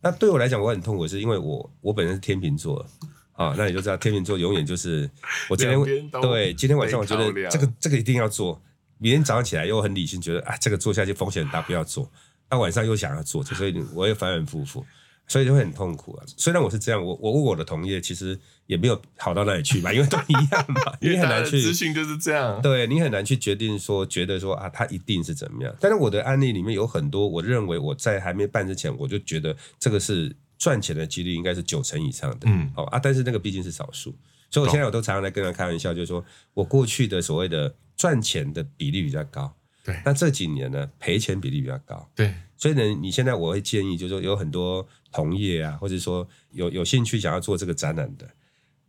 [0.02, 2.86] 那对我来讲，我很痛苦，是因为我我本身是天秤座
[3.34, 5.10] 啊，那你就知道天秤座永远就是
[5.50, 8.62] 我今天对今天晚上我觉得这个这个一定要做，
[8.98, 12.10] 明天早上起来又很理性，觉得啊这个做下去风险很大，不要做。
[12.50, 14.86] 那晚上又想要做，所以我也反反复复，
[15.28, 16.24] 所以就会很痛苦啊。
[16.38, 25.76] 虽然我是这样，我我问我的同业，其实也没有好到哪里去嘛， 因为都一样嘛，因为你很难去资讯就是这样，对你很难去决定说，觉得说啊，他一定是怎么样。
[25.80, 32.40] 但是我的案例里面有很多，我认为我在还没办之前，我就觉得这个是赚钱的几率应该是九成以上的。
[32.46, 34.16] 嗯，哦啊，但是那个毕竟是少数，
[34.50, 40.00] 所以我现在我都常常在跟他开玩笑，就是说我过去的所谓的赚钱的比例比较高，对。
[40.06, 48.28] 那这几年呢，赔钱比例比较高，对，所以呢，你现在我会建议，就是说有很多同业啊，或者说有有兴趣想要做这个展览的，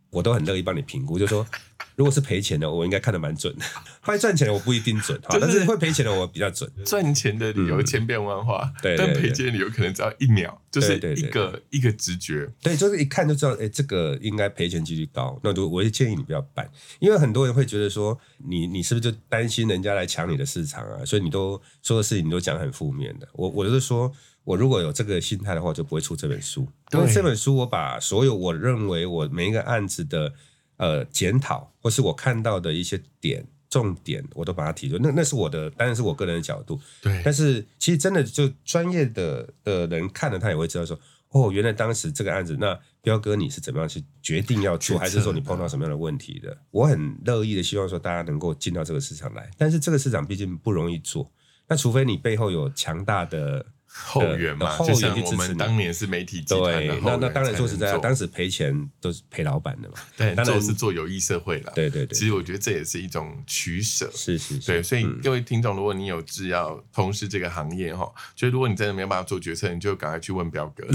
[0.09, 1.47] 我都很乐意帮你评估，就是说
[1.95, 3.65] 如果是赔钱的，我应该看得蛮准的；
[4.01, 6.71] 会赚钱的我不一定准，哈， 就是但是会赔钱的我比较准。
[6.85, 12.47] 赚钱的理由千变万化，对对对但赔钱的理由可能只要一秒，就是一个一个直觉。
[12.61, 18.15] 对，就是一看就知道，哎，这个应该赔钱几率高，那我我就建议你不要办，因为很多人会觉得说，
[18.47, 21.03] 你你是不是就担心人家来抢你的市场啊？
[21.03, 23.27] 所以你都说的事情你都讲很负面的。
[23.33, 24.11] 我我就是说，
[24.47, 30.33] 我如果有这个心态的话，我就不会出这本书，因为这本书我把所有我认为我每一个案子的
[30.77, 33.45] 呃检讨，或是我看到的一些点。
[33.69, 36.79] 重点我都把它提出，那那是我的，当然是我个人的角度。
[37.01, 40.97] 对，但是其实真的就专业的的人看了，他也会知道说，
[41.31, 46.57] 哦，原来当时这个案子，那彪哥你是怎么样去决定要做，还是说你碰到什么样的问题的？
[46.71, 51.29] 我很乐意的希望说大家能够进到这个市场来，但是这个市场毕竟不容易做，
[51.67, 53.65] 那除非你背后有强大的。
[54.05, 59.95] 后援嘛，后就像我们当年是媒体集团的，那那当然才说实在的，当时赔钱都是赔老板的嘛。
[60.15, 61.71] 对，当然做是做有益社会了。
[61.75, 62.17] 对对对。
[62.17, 64.09] 其实我觉得这也是一种取舍。
[64.13, 65.19] 是是是，对，所以嗯。
[65.23, 70.87] 各位听众，如果你有志要从事这个行业哈，就如果你真的没有办法做决策，你就赶快去问彪哥，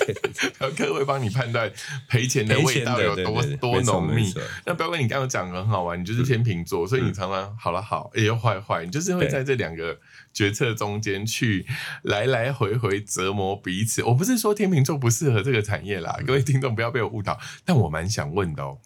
[0.58, 1.72] 彪哥会帮你判断
[2.08, 4.32] 赔钱的味道有多多浓密。
[4.66, 9.98] 那彪哥，你刚刚讲得很好玩，你就是天秤座，所以你常常好了好，也有坏坏，你就是会在这两个
[10.34, 11.64] 决策中间去
[12.02, 14.02] 来来回回折磨彼此。
[14.02, 18.78] 我不是说天秤座不适合这个产业啦，各位听众不要被我误导，但我蛮想问的哦，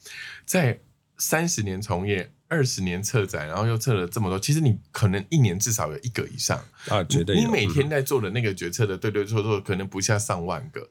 [0.44, 0.80] 在
[1.18, 2.32] 三十年从业。
[2.52, 6.62] 二十年策展，然后又策了这么多，其实你可能一年至少有一个以上。
[6.88, 10.90] 啊，绝对有你每天在做的那个决策的对对错错，可能不下上万个。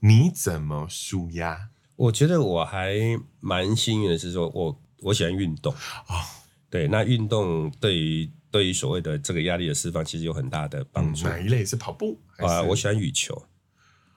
[0.00, 1.70] 你怎么舒压？
[1.96, 2.94] 我觉得我还
[3.40, 6.14] 蛮幸运的是说，我我喜欢运动哦
[6.68, 11.26] 对，那运动对于对于所谓的这个压力的释放，其实有很大的帮助。
[11.26, 12.18] 哪一类是跑步？
[12.38, 13.46] 啊、是我喜欢羽球，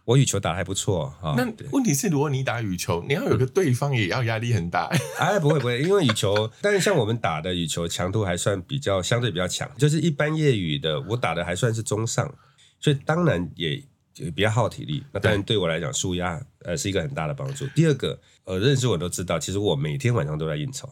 [0.05, 1.35] 我羽球打得还不错啊。
[1.37, 4.89] 那问题是，如果你打羽球，你要有个对方也要压力很大。
[5.19, 12.33] 哎，不会不会，因为羽球，但是像我们打的羽球强度还算比较相对比较强，就是一般业余的，我打的还算是中上，
[12.79, 13.83] 所以当然也
[14.15, 15.03] 也比较耗体力。
[15.11, 17.65] 那当然对我来讲，舒压呃是一个很大的帮助。
[17.75, 20.89] 第二个，呃，认识我都知道，其实我每天晚上都在应酬。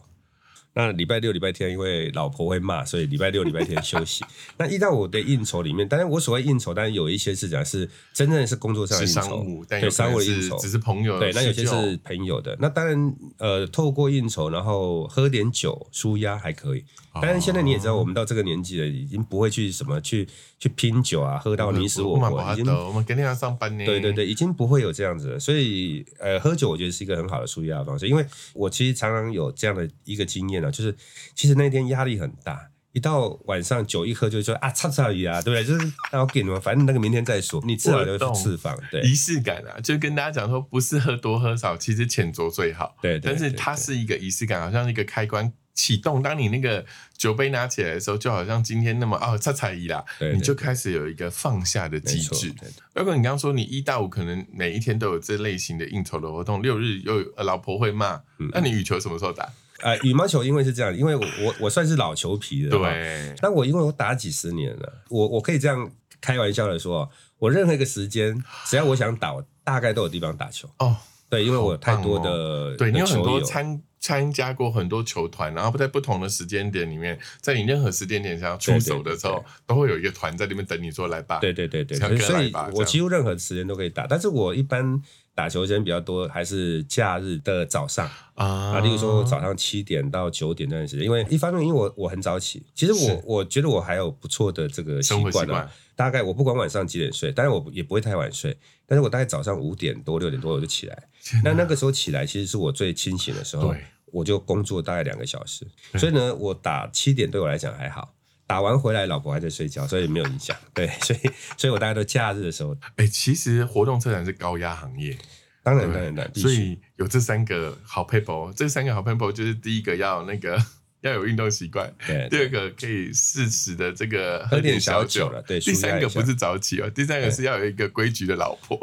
[0.72, 4.24] 那礼拜六、礼拜天，因为老婆会骂，所以礼拜六、礼拜天休息。
[4.56, 12.56] 那一到我的应酬里面，当然我所谓应酬，当然有一些是讲是真正是工作上的应酬，对商务的应酬，只是朋友对，那有些是朋友的。
[12.60, 16.84] 那当然，呃，透过应酬，然后喝点酒舒压还可以。
[17.14, 23.84] 当然，现在你也知道，我们到这个年纪了，已经不会去什么去去拼酒啊，喝到你死我活，已经，我们肯定要上班呢。
[23.84, 25.38] 对对对，已经不会有这样子了。
[25.40, 30.94] 所以，呃，喝酒我觉得是一个很好的舒压的方式，因为我其实常常有这样的一个经验啊，就是
[31.34, 32.68] 其实那天压力很大。
[32.92, 35.64] 一到晚上酒一喝就说啊，擦擦雨啊，对不对？
[35.64, 42.96] 就是那我给你们，反正那个明天再说，你至少就释放，对仪式感啊，就跟大家讲说，不是喝多喝少，其实浅酌最好。
[43.00, 43.30] 对对。
[43.30, 46.22] 但是对对它是一个仪式感，好像一个开关启动。
[46.22, 46.84] 当你那个
[47.16, 52.50] 酒杯拿起来的时候，就好像今天那么哦，擦彩仪啦，对对你就开始有一个放下的机制。
[52.50, 59.44] 对对包括你刚刚说，你一到五可能每一天都有这类型的应酬的活动，六日又老婆会骂，嗯那你羽球什么时候打？
[59.82, 70.68] 啊、 羽毛球因为是这样，因为我我我算是老球皮的，哈对，但我因为我打几十年了，我我可以这样开玩笑的说，我任何一个时间，只要我想打，我大概都有地方打球。
[70.80, 70.94] 哦，
[71.30, 81.38] 对，因为我太多的对你有很多参参加过很多球团，然后在不同的时间点里面，在你任何时间点想要出手的时候，都会有一个团在那边等你说来吧。
[81.38, 85.00] 对对对对，所以我几乎任何时间都可以打，但是我一般
[85.40, 88.44] 打球时间比较多，还是假日的早上啊。
[88.44, 101.08] 啊，例如说早上七点到九点那段时间，因为一方面因为我我很早起，其实我我觉得我还有不错的这个习惯啊惯，大概我不管晚上几点睡，但是我也不会太晚睡，但是我大概早上五点多六点多我就起来，
[101.42, 103.74] 那那个时候起来其实是我最清醒的时候，
[104.12, 108.12] 我就工作大概两个小时，所以呢，我打七点对我来讲还好。
[108.50, 110.56] 打完回来，老婆还在睡觉，所以没有影响。
[110.74, 111.20] 对，所以，
[111.56, 115.16] 所以我大概都假日的时候，哎、其实活动车展是高压行业，
[115.62, 120.60] 当然，当然，当然，所以有这三个好 people，这三个好 people 就是第一个要那个
[121.02, 122.28] 要有运动习惯，对。
[122.28, 125.58] 第二个可以适时的这个喝点点小小酒了对。
[125.60, 128.78] 第三个不是早起哦，第三个是要有一个规矩的老婆，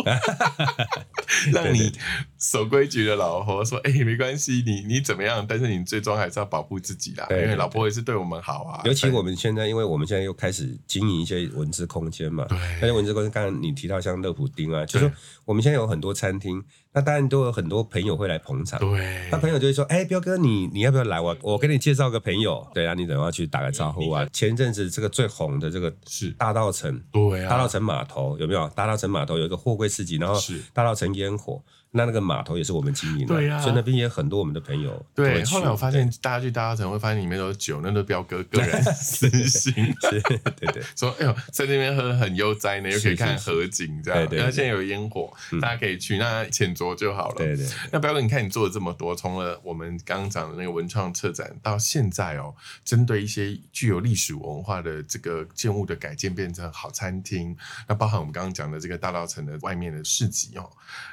[1.54, 1.92] 让你
[2.40, 12.58] 守规矩的老婆说，哎、没关系，你你怎么样，但是你最终还是要保护自己啦，因为老婆也是对我们好啊，尤其我们现在，因为我们现在又开始经营一些文字空间嘛，对。
[12.82, 15.14] 那些文字空间，刚刚你提到像乐普丁啊，就是说
[15.46, 18.80] 我们现在有很多餐厅，那当然都有很多朋友会来捧场。
[18.80, 21.22] 对那朋友就会说：“哎、彪哥，你你要不要来？
[21.22, 24.26] 我我给你介绍个朋友，对啊，你等下去打个招呼啊。
[24.34, 28.68] 前一阵子这个最红的这个是大道城，对啊，大道城码头有没有？
[28.70, 31.62] 大道城码头有一个货柜市集，然后是大道城烟火，
[31.98, 39.74] 那那个码头也是我们经营的，对啊所以那边也很多我们的朋友对，后来我发现大家去大稻城会发现里面都是酒，那都彪哥个人 私心。
[40.02, 40.22] 是，
[40.56, 40.82] 对对。
[40.96, 44.28] 说哎呦，在那边喝很悠哉呢，又可以看河景这样。
[44.28, 47.36] 对然后现在有烟火，大家可以去，那浅酌就好了。
[47.36, 52.54] 对对对那彪哥，你看你做了这么多，从了我们刚刚讲的那个文创策展，到现在哦，
[52.86, 57.56] 针对一些具有历史文化的这个建物的改建，变成好餐厅，
[57.88, 60.70] 那包含我们刚刚讲的这个大稻城的外面的市集哦，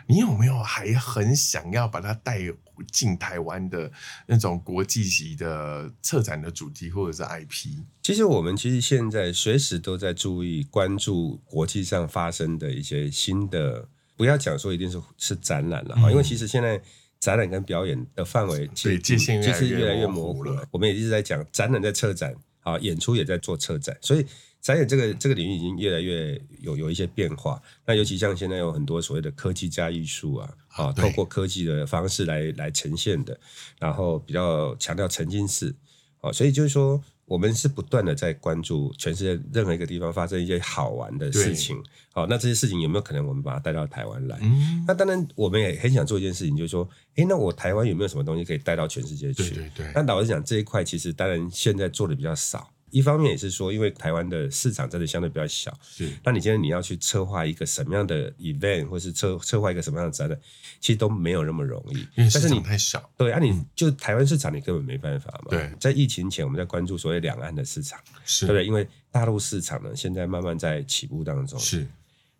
[0.07, 2.41] 你有没有还很想要把它带
[2.91, 3.89] 进台湾的
[4.27, 7.69] 那种国际级的策展的主题或者是 IP？
[8.03, 16.83] 其实我们其实现在随时都在注意关注国际上发生的一些新的，不要讲说一定是是展览了哈，嗯因为其实现在
[17.21, 20.69] 展览跟表演的范围其实对界限越其来越实越来越模糊了模糊了。
[20.73, 24.27] 我们也一直在讲展览在策展啊，演出也在做策展，所以
[24.65, 27.61] 展演这个这个领域已经越来越有有一些变化。
[27.85, 33.39] 那尤其像现在有很多所谓的科技加艺术啊，啊，透过科技的方式来来呈现的，
[33.79, 35.75] 然后比较强调沉浸式。
[36.23, 41.77] 哦，所以就是说，我们是不断的在关注全世界任何一个地方发生一些好玩的事情。
[42.15, 44.39] 好，那这些事情有没有可能我们把它带到台湾来？
[44.41, 49.51] 嗯，那当然，我们也很想做一件事情，就是说，诶，那我台湾有没有什么东西可以带到全世界去？
[49.51, 52.71] 对对对，那老实讲，这一块其实当然现在做的比较少。
[52.95, 60.39] 一方面也是说，因为台湾的市场真的相对比较小，是那你今天你要去策划一个什么样的 event，或是策策划一个什么样的展览，
[60.79, 61.99] 其实都没有那么容易。
[62.15, 63.11] 因为市但是你场太小。
[63.17, 65.51] 对啊，你就台湾市场，你根本没办法嘛。
[65.51, 68.65] 对在疫情前，我们在关注所谓两岸的市场，是对不对？
[68.65, 71.59] 因为大陆市场呢，现在慢慢在起步当中。
[71.59, 71.85] 是，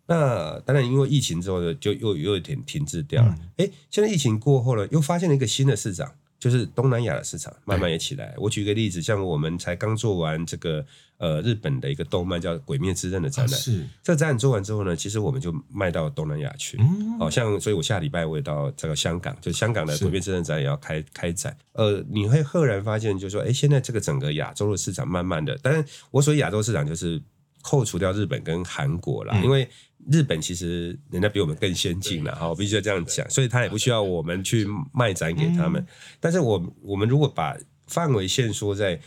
[0.05, 3.35] 那当然，因为疫情之后呢，就又又有点停滞掉了。
[3.37, 8.35] 嗯哎、现在疫情过后呢，又发现了一个新的市场，就是东南亚的市场慢慢也起来。
[8.37, 10.85] 我举个例子，像我们才刚做完这个
[11.17, 16.77] 呃日本的一个动漫叫《鬼灭之刃》的展览，啊是，这个展览做完之后呢，其实我们就卖到东南亚去。
[16.79, 21.57] 嗯，哦、像所以，我下礼拜我也到这个香港，就香港的鬼灭之刃展也要开开展。
[21.71, 27.19] 呃，你会赫然发现，就是说，哎，现在这个整个亚洲的市场，慢慢的，但是，我所谓亚洲市场就是
[27.63, 29.67] 扣除掉日本跟韩国啦，嗯因为
[30.11, 35.81] 日本其实人家比我们更先进了，哈，我必须要这样讲，所以他也不需要我们去卖展给他们。
[35.81, 35.87] 嗯。
[36.19, 37.55] 但是我我们如果把
[37.87, 38.99] 范围限缩在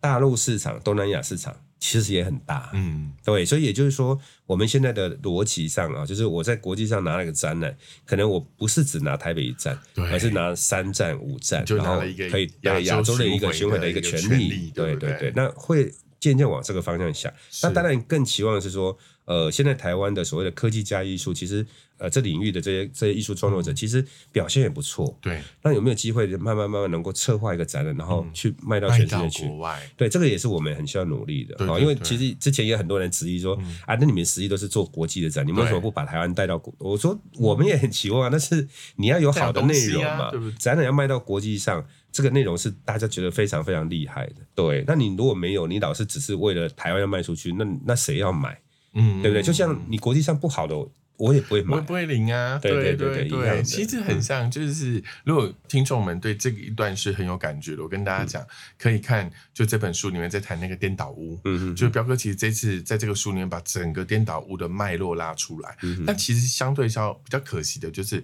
[0.00, 2.70] 大陆市场、东南亚市场，其实也很大。
[2.74, 17.32] 嗯，对，所以也就是说，我们现在的逻辑上啊，就是我在国际上拿了个展览，可能我不是只拿台北一站，而是拿三站、五站，就然后拿了一个可以亚洲对亚洲的一个巡巡回的一个权利对对不对对，那会渐渐往这个方向想。
[17.62, 21.64] 那当然更期望的是说，呃，现在台湾的所谓的科技加艺术，其实
[21.96, 25.16] 呃这领域的这些这些艺术创作嗯者，其实表现也不错。
[25.20, 29.46] 对，那有没有机会慢慢慢慢能够策划一个展览，然后去卖到全世界去？
[29.46, 33.54] 国外，对，这个也是我们很需要努力的哦，对对对嗯因为其实之前也很多人质疑说，
[33.86, 36.74] 啊，那你们实际都是做国际的展，你们为什么不把台湾带到国？
[36.78, 44.36] 我说我们也很期望啊，但是你要有好的内容嘛展览要卖到国际上，这个内容是大家觉得非常非常厉害的。
[44.54, 48.58] 对，那你如果没有，你老是只是为了台湾要卖出去，那那谁要买？
[48.94, 49.42] 嗯，对不对？
[49.42, 50.74] 就像你国际上不好的，
[51.16, 51.86] 我也不会买我也。
[51.86, 58.44] 不会领啊，对对对对其实很像，就是如果听众们对这个一段是很有感觉的，我跟大家讲，
[58.78, 65.76] 可以看就这本书里面在谈那个颠倒屋，嗯哼，就是彪哥其实这次在这个书里面把整个颠倒屋的脉络拉出来，
[66.06, 68.22] 但其实相对较比较可惜的就是。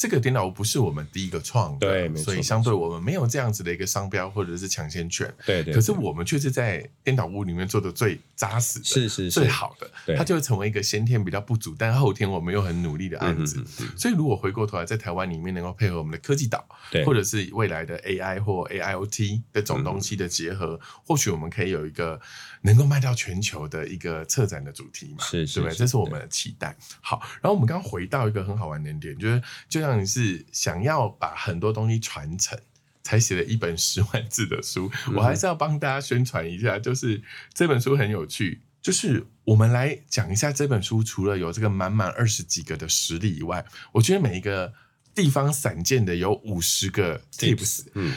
[0.00, 5.30] 这个颠倒屋不是我们第一个创的，对所以相对我们没有这样子的一个商标或者是抢先权。
[5.44, 9.30] 对对，可是我们却是在颠倒屋里面做的最扎实的，是是是。
[9.30, 13.62] 最好的，它就会成为一个先天比较不足，但后天我们又很努力的案子。
[13.94, 17.04] 所以如果回过头来，在台湾里面能够配合我们的科技岛，对。
[17.04, 22.18] 或者是未来的 AI 或 AIoT 的种东西的结合，或许我们可以有一个
[22.62, 25.72] 能够卖到全球的一个策展的主题嘛，是是对不对？
[25.72, 26.76] 是这是我们的期待。
[27.00, 32.58] 好，然后我们刚刚回到一个很好玩的点，就是就像你是想要把很多东西传承。
[33.02, 37.20] 才写了一本 十万字的书，嗯我还是要帮大家宣传一下，就是
[37.52, 44.72] 这本书很有趣，就是我们来讲一下这本书，除了有这个满满二十几个的实例以外，我觉得每一个
[45.14, 48.14] 地方散见的有五十个 tips，嗯，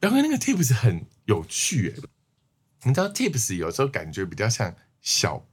[0.00, 2.02] 然后那个 tips 很有趣诶，
[2.84, 5.44] 你知道 tips 有时候感觉比较像小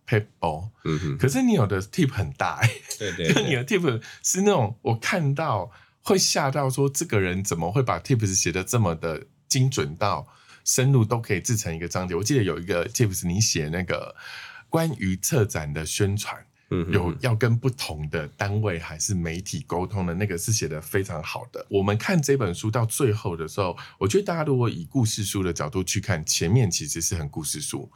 [0.97, 5.71] 哼，可是你有的 tip 很大欸，对对 就你，的 tip 是那种我看到
[6.01, 10.27] 会吓到，说这个人怎么会把 tips 写的这么的精准到
[10.63, 12.15] 深入都可以制成一个章节。
[12.15, 14.15] 我记得有一个 tips，你写那个
[14.69, 21.65] 关于策展的宣传，嗯有要跟不同的单位还是媒体沟通的那个是写的非常好的。
[21.69, 27.91] 我们看这本书到最后的时候，我觉得大家如果以故事书的角度去看，前面其实是很故事书，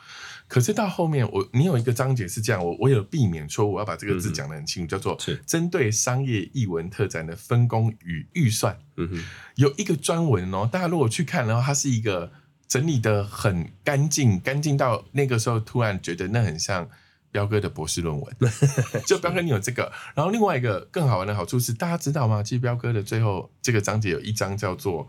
[0.48, 5.42] 可是到后面我你有一个章节是这样，我我有避免说我要把这个字讲得很清楚，叫做是。
[5.48, 8.78] 针对商业译文特展的分工与预算。
[8.98, 9.24] 嗯哼，
[9.56, 12.32] 有一个专文哦，大家如果去看，然后它是一个
[12.68, 16.88] 整理的很干净，干净到那个时候突然觉得那很像
[17.32, 18.38] 彪哥的博士论文。
[19.06, 22.42] 就彪哥你有这个，然后另外一个更好玩的好处是，大家知道吗？
[22.44, 25.08] 其实彪哥的最后这个章节有一章叫做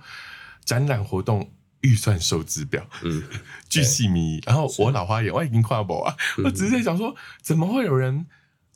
[0.65, 1.51] 展览活动。
[1.83, 3.23] 预算收支表，嗯，
[3.71, 4.43] 巨细靡遗。
[4.45, 6.15] 然后我老花眼，我已经跨博啊，
[6.45, 8.27] 我只是在想说，怎么会有人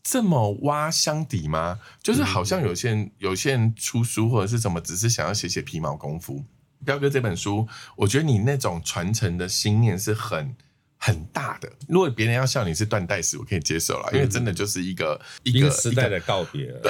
[0.02, 1.80] 这么挖箱底吗？
[2.02, 6.46] 就是好像有些人有些人出书或者是什么，只是想要写写皮毛功夫。
[6.82, 10.56] 彪哥这本书，我觉得你那种传承的心念是很
[11.04, 11.70] 很大的。
[11.86, 16.80] 如果别人要笑你是断代史，我可以接受了，因为真的就是一个一个一个时代的告别了。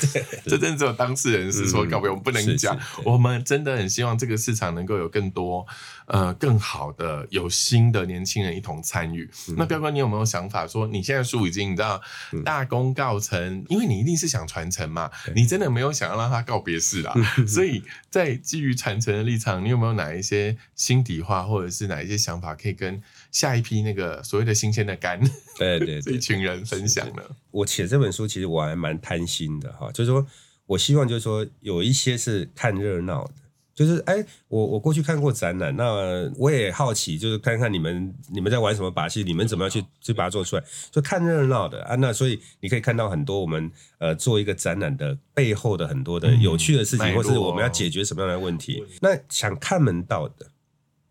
[0.48, 5.66] 这真的只有当事人是说嗯告别，我们不能是讲我们真的很希望这个市场能够有更多
[6.06, 9.30] 呃更好的、有新的年轻人一同参与。
[9.48, 12.00] 嗯那彪哥，你有没有想法说，你现在书已经你知道
[12.42, 17.12] 大功告成，因为你一定是想传承嘛，你真的没有想要让他告别式啦。
[17.46, 25.20] 所以在基于传承的立场，你有没有哪一些心底话，或者是哪一些想法，可以跟下一批那个所谓的新鲜的肝
[25.58, 27.30] 对对对， 这一群人分享的？
[27.50, 30.26] 我写这本书其实我还蛮贪心的哈，就是说
[30.66, 33.32] 我希望就是说有一些是看热闹的，
[33.74, 41.94] 就是哎，我我过去看过展览，那我也好奇，就是看看你们你们在玩什么把戏，你们怎么样去去把它做出来，就看热闹的啊。
[41.96, 48.84] 那所以你可以看到很多我们呃做一个展览的背后的很多的有趣的事情，嗯或是我们要解决什么样的问题。
[49.00, 50.46] 那想看门道的。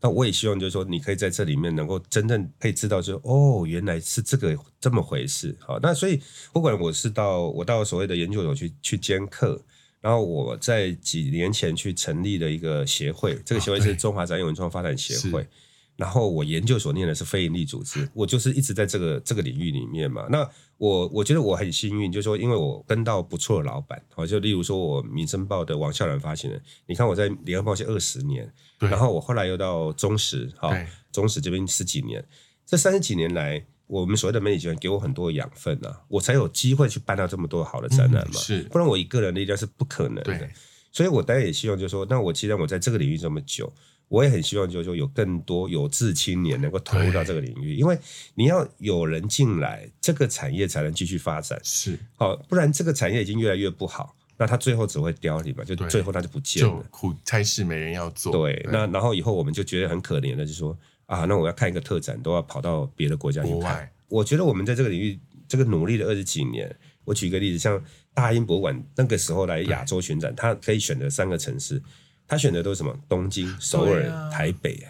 [0.08, 5.54] 那我也希望，就是说，你可以在这里面能够真正可以知道就，哦，原来是这个这么回事。
[5.60, 6.22] 好，那所以
[6.54, 9.62] 不管我是到我到所谓的研究所去去兼课，
[10.00, 15.50] 然后我在几年前去成立了一个协会，这个协会是中华展演文创发展协会是。
[15.98, 20.28] 然后我研究所念的是非营利组织，我就是一直在这个这个领域里面嘛。
[20.30, 32.24] 那我我觉得我很幸运，就是说，因为我跟到不错的老板，好，就例如说我民生报的王孝然发行人，你看我在联合报写二十年，然后我后来又到中时，哈对，中时这边十几年，
[32.64, 40.50] 这三十几年来，我们所谓的媒体集团给我很多的养分啊，我才有机会去办到这么多好的展览嘛，嗯是不然我一个人的力量是不可能的。
[40.92, 43.72] 所以我当然也希望，就是说，那我既然我在这个领域这么久，
[44.10, 47.98] 我也很希望，就是说有更多有志青年能够投入到这个领域，因为
[48.36, 51.60] 你要有人进来，这个产业才能继续发展。
[51.64, 56.86] 是好，不然这个产业已经越来越不好，那它最后只会凋零嘛，就最后它就不见就了。
[56.90, 58.32] 苦差事没人要做。
[58.32, 63.90] 对，那然后以后我们就觉得很可怜的，就是说啊，那我要看一个特展，都要跑到别的国家去看。
[64.08, 67.84] 我觉得我们在这个领域这个努力了二十几年，我举一个例子，像
[68.14, 71.82] 大英博物馆那个时候来亚洲巡展，它可以选择三个城市，
[72.28, 72.94] 它选的都是什么？
[73.08, 74.86] 东京、首尔、啊台北。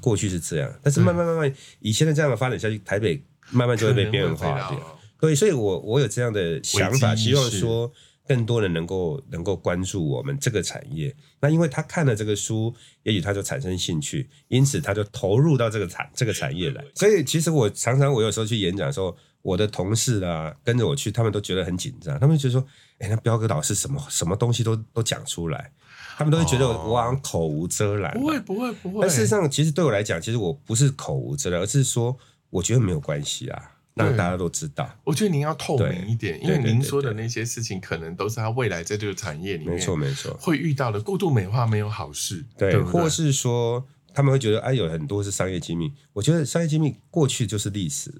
[0.00, 5.00] 过去是这样，但是慢慢慢慢，以现在这样的发展下去，台北慢慢就会被边缘化掉。
[5.20, 7.88] 对，所以我我有这样的想法，希望说
[8.26, 11.14] 更多人能够能够关注我们这个产业。
[11.40, 16.84] 那因为他看了这个书，也许他就产生兴趣，因此他就投入到这个产这个产业来。
[16.96, 22.68] 所以其实我常常我有时候去演讲的时候，我的同事啊跟着我去，他们都觉得很紧张，他们就觉得说
[22.98, 25.70] ：“哎，那彪哥老师什么什么东西都都讲出来。”
[26.16, 28.20] 他们都会觉得哦我好像口无遮拦嘛。
[28.20, 29.00] 不会不会不会。
[29.00, 32.16] 但事实上，其实对我来讲，其实我不是口无遮拦，而是说
[32.50, 34.88] 我觉得没有关系啊，让大家都知道。
[35.04, 40.36] 我觉得您要透明一点，因为您说的那些事情，可能都是他未来在这个产业里面没错，没错。
[40.40, 41.00] 会遇到的。
[41.00, 43.84] 过度美化没有好事，对，或是说
[44.14, 45.92] 他们会觉得，哎，有很多是商业机密。
[46.12, 48.12] 我觉得商业机密过去就是历史，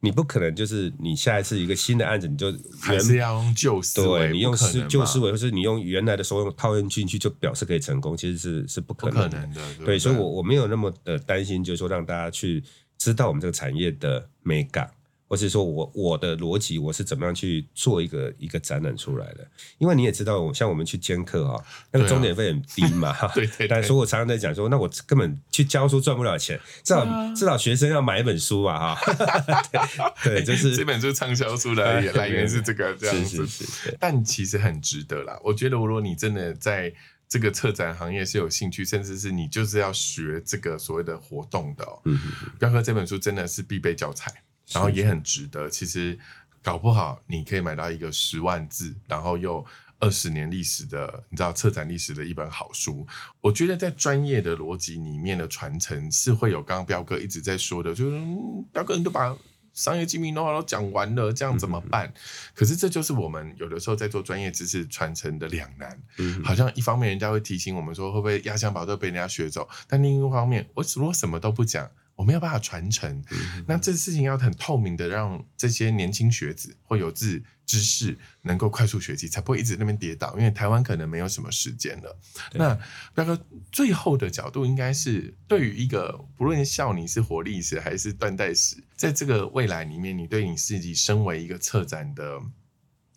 [0.00, 9.38] 你不可能就是你下一次一个新的案子，你就还原是要用旧思维，对你用不可能嘛思旧思维，或是你用原来的所有套用进去，就表示可以成功，其实是是不不可能的。
[9.40, 9.60] 能的。
[9.74, 12.62] 对不对，所以我我没有那么的担心，就是说让大家去
[12.96, 14.88] 知道我们这个产业的美感，
[15.28, 19.46] 或是说我我的逻辑我是怎么样去做一个一个展览出来的。
[19.78, 21.62] 因为你也知道，像我们去兼课啊、
[21.92, 29.14] 那个终点费很低嘛， 哈对对对但是我常常在讲说，那我根本去教书赚不了钱，至少、啊至少学生要买一本书嘛，哈。
[30.24, 35.38] 对，对，就是这本书畅销书的来源 来源是这个这样子，是是，对但其实很值得啦。
[35.44, 36.92] 我觉得，如果你真的在
[37.28, 42.18] 这个策展行业是有兴趣，甚至是你就是要学这个所谓的活动的、哦，嗯，
[42.58, 44.32] 彪哥这本书真的是必备教材，
[44.72, 45.68] 然后也很值得。
[45.68, 46.18] 其实
[46.62, 49.64] 搞不好你可以买到一个十万字，然后又
[49.98, 53.06] 二十年历史的，你知道策展历史的一本好书。
[53.40, 59.36] 我觉得在专业的逻辑里面的传承是会有刚刚彪哥一直在说的，就是、嗯、彪哥你都把。
[59.74, 62.12] 商业机密的话都讲完了，这样怎么办？
[62.52, 65.96] 可是这就是我们有的时候在做专业知识传承的两难。
[66.16, 71.88] 嗯好像一方面人家会提醒我们说会不会压箱宝都被人家学走，但另一方面，我如果什么都不讲。
[72.18, 73.22] 我没有办法传承，
[73.64, 80.36] 那这事情要很透明的让这些年轻学子或有志之士能够快速学习，才不会一直那边跌倒。
[80.36, 82.18] 因为台湾可能没有什么时间了。
[82.54, 82.76] 那
[83.14, 83.40] 那个
[83.70, 92.40] 最后的角度应该是，对于一个不论笑你是活历史还是断代史，在这个未来里面，你对你自己身为一个策展的，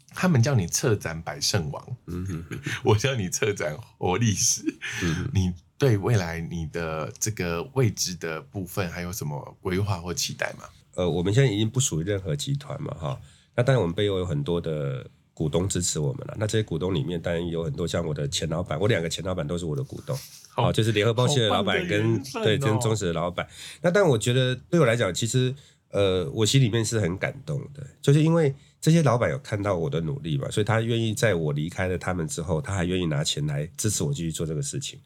[0.10, 2.46] 他们叫你策展百胜王，嗯哼。
[2.52, 4.62] 哼 我叫你策展活历史，
[5.02, 5.32] 嗯哼。
[5.34, 10.66] 你对未来你的这个未知的部分还有什么规划或期待吗？
[10.94, 13.20] 呃，我们现在已经不属于任何集团嘛，哈。
[13.56, 16.36] 那当然，我们背后有很多的股东支持我们了。
[16.38, 20.16] 那这些股东里面，当然有很多像我的前老板，我两个前老板都是我的股东，
[20.50, 23.48] 好好，就是联合报系的老板跟对跟中实的老板。
[23.82, 25.52] 那但我觉得对我来讲，其实
[25.90, 35.00] 呃，我心里面是很感动的，就是因为这些老板有看到我的努力嘛，所以他愿意在我离开了他们之后，他还愿意拿钱来支持我继续做这个事情。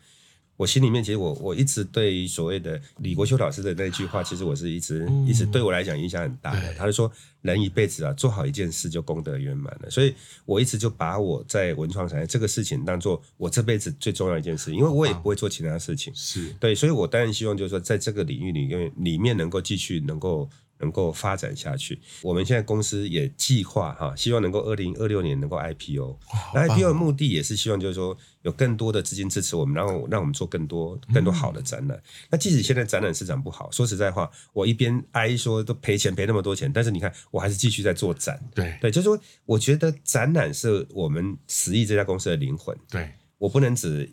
[0.58, 6.74] 我心里面其实我我一直对于所谓的李国修老师的那句话，其实我是一直、一直对我来讲影响很大的。
[6.76, 16.14] 他就说人一辈子啊做好一件事就功德圆满了，所以我一直就把我在文创产业这个事情当做我这辈子最重要的一件事，因为我也不会做其他事情。
[16.16, 16.54] 是。
[16.60, 20.50] 对，所以我当然希望就是说，在这个领域里面里面能够继续能够
[20.80, 22.00] 能够发展下去。
[22.22, 26.20] 我们现在公司也计划哈，希望能够二零二六年能够 IPO。
[26.54, 32.02] 那 IPO 的目的也是希望就是说有更多的资金支持我们，然后让我们做更多更多好的展览。
[32.30, 38.40] 那即使现在展览市场不好，说实在话，我一边哀说都赔钱赔那么多钱，但是你看我还是继续在做展。
[38.54, 42.78] 对对，就是说，我觉得展览是我们十亿这家公司的灵魂。
[42.90, 44.10] 对我不能只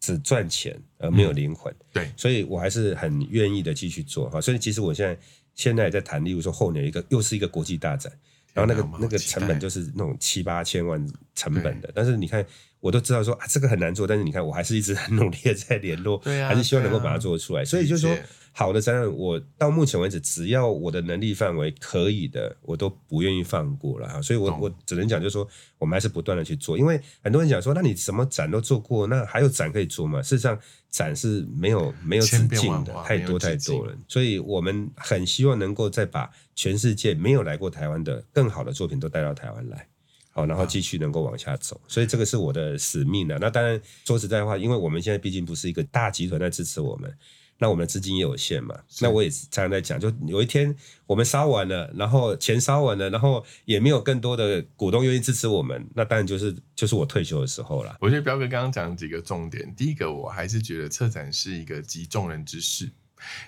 [0.00, 1.74] 只赚钱而没有灵魂。
[1.92, 4.40] 对所以我还是很愿意的继续做哈。
[4.40, 5.18] 所以其实我现在
[5.58, 8.10] 现在也在谈，例如说后年一个又是一个国际大展，
[8.54, 12.42] 然后那个那个成本就是那种七八千万成本的，但是你看。
[12.80, 17.64] 我都知道说啊，这个很难做，但是你看，我还是一直很努力的在联络，对啊还是希望能够把它做出来。
[17.64, 18.16] 所以就是说
[18.58, 24.20] 好的展览，我到目前为止，只要我的能力范围可以的，我都不愿意放过了哈。
[24.20, 25.46] 所以我懂我只能讲，就是说，
[25.78, 30.20] 我们还是不断的去做，因为很多人讲说，那你什么展都做过，那还有展可以做吗？
[30.20, 30.58] 事实上，
[30.90, 33.94] 展是没有没有止境的，太多太多了。
[34.08, 39.86] 所以我们很希望能够再把全世界没有来过台湾的更好的作品都带到台湾来。
[40.32, 43.38] 好，然后继续能够往下走，所以这个是我的使命的。
[43.38, 47.12] 那当然，说实在话，因为我们现在毕竟不是一个大集团在支持我们，
[47.58, 48.74] 那我们的资金也有限嘛。
[49.00, 50.74] 那我也常常在讲，就有一天
[51.06, 57.96] 我们烧完了，然后钱烧完了，然后也没有更多的股东愿意支持我们，那当然就是就是我退休的时候了。
[58.00, 62.88] 我觉得彪哥刚刚讲几个重点，第一个我还是觉得策展是一个集众人之事，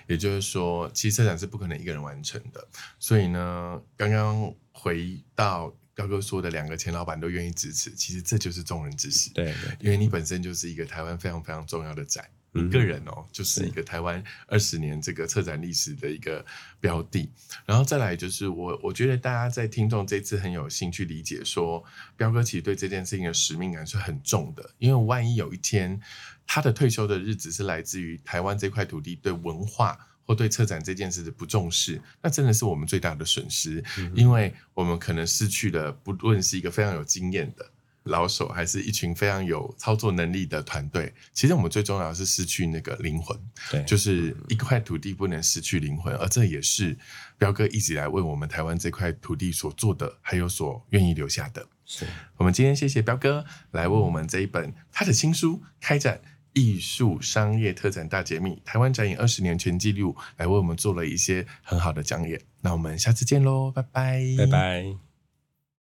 [0.07, 2.67] 也就是说，其实策展是不可能一个人完成的。
[2.99, 9.31] 所以呢，刚刚回到彪哥说的，两个前老板都愿意支持，其实这就是众人之事。
[9.33, 16.45] 对对因为你本身就是一个台湾非常非常重要的展，嗯你个人哦，就是一个台湾二十年这个策展历史的一个
[16.79, 17.29] 标的。
[17.65, 21.83] 然后再来就是我，我觉得大家在听众这次很有兴趣理解说，
[22.17, 25.99] 彪哥其实对这件事情的使命感是很重的，因为万一有一天
[26.45, 29.97] 他的退休的日子是来自于台湾这块土地对文化。
[30.23, 33.83] 或对策展这件事的不重视，那真的是我们最大的损失，
[34.13, 37.69] 因为我们可能失去了不论是一个非常有经验的
[38.03, 41.13] 老手，还是一群非常有操作能力的团队。
[41.33, 43.37] 其实我们最重要的是失去那个灵魂，
[43.69, 46.97] 对，就是一块土地不能失去灵魂，而这也是
[47.37, 51.67] 彪哥一直以来为我们台湾这块土地所做的，还有所愿意留下的。
[51.85, 52.05] 是
[52.37, 56.21] 我们今天谢谢彪哥来为我们这一本他的新书《开展
[56.53, 62.41] 艺术商业特展大揭秘：台湾展演二十年全纪录》来为我们做了一些很好的讲演。
[62.61, 65.10] 那我们下次见喽，拜拜，拜拜。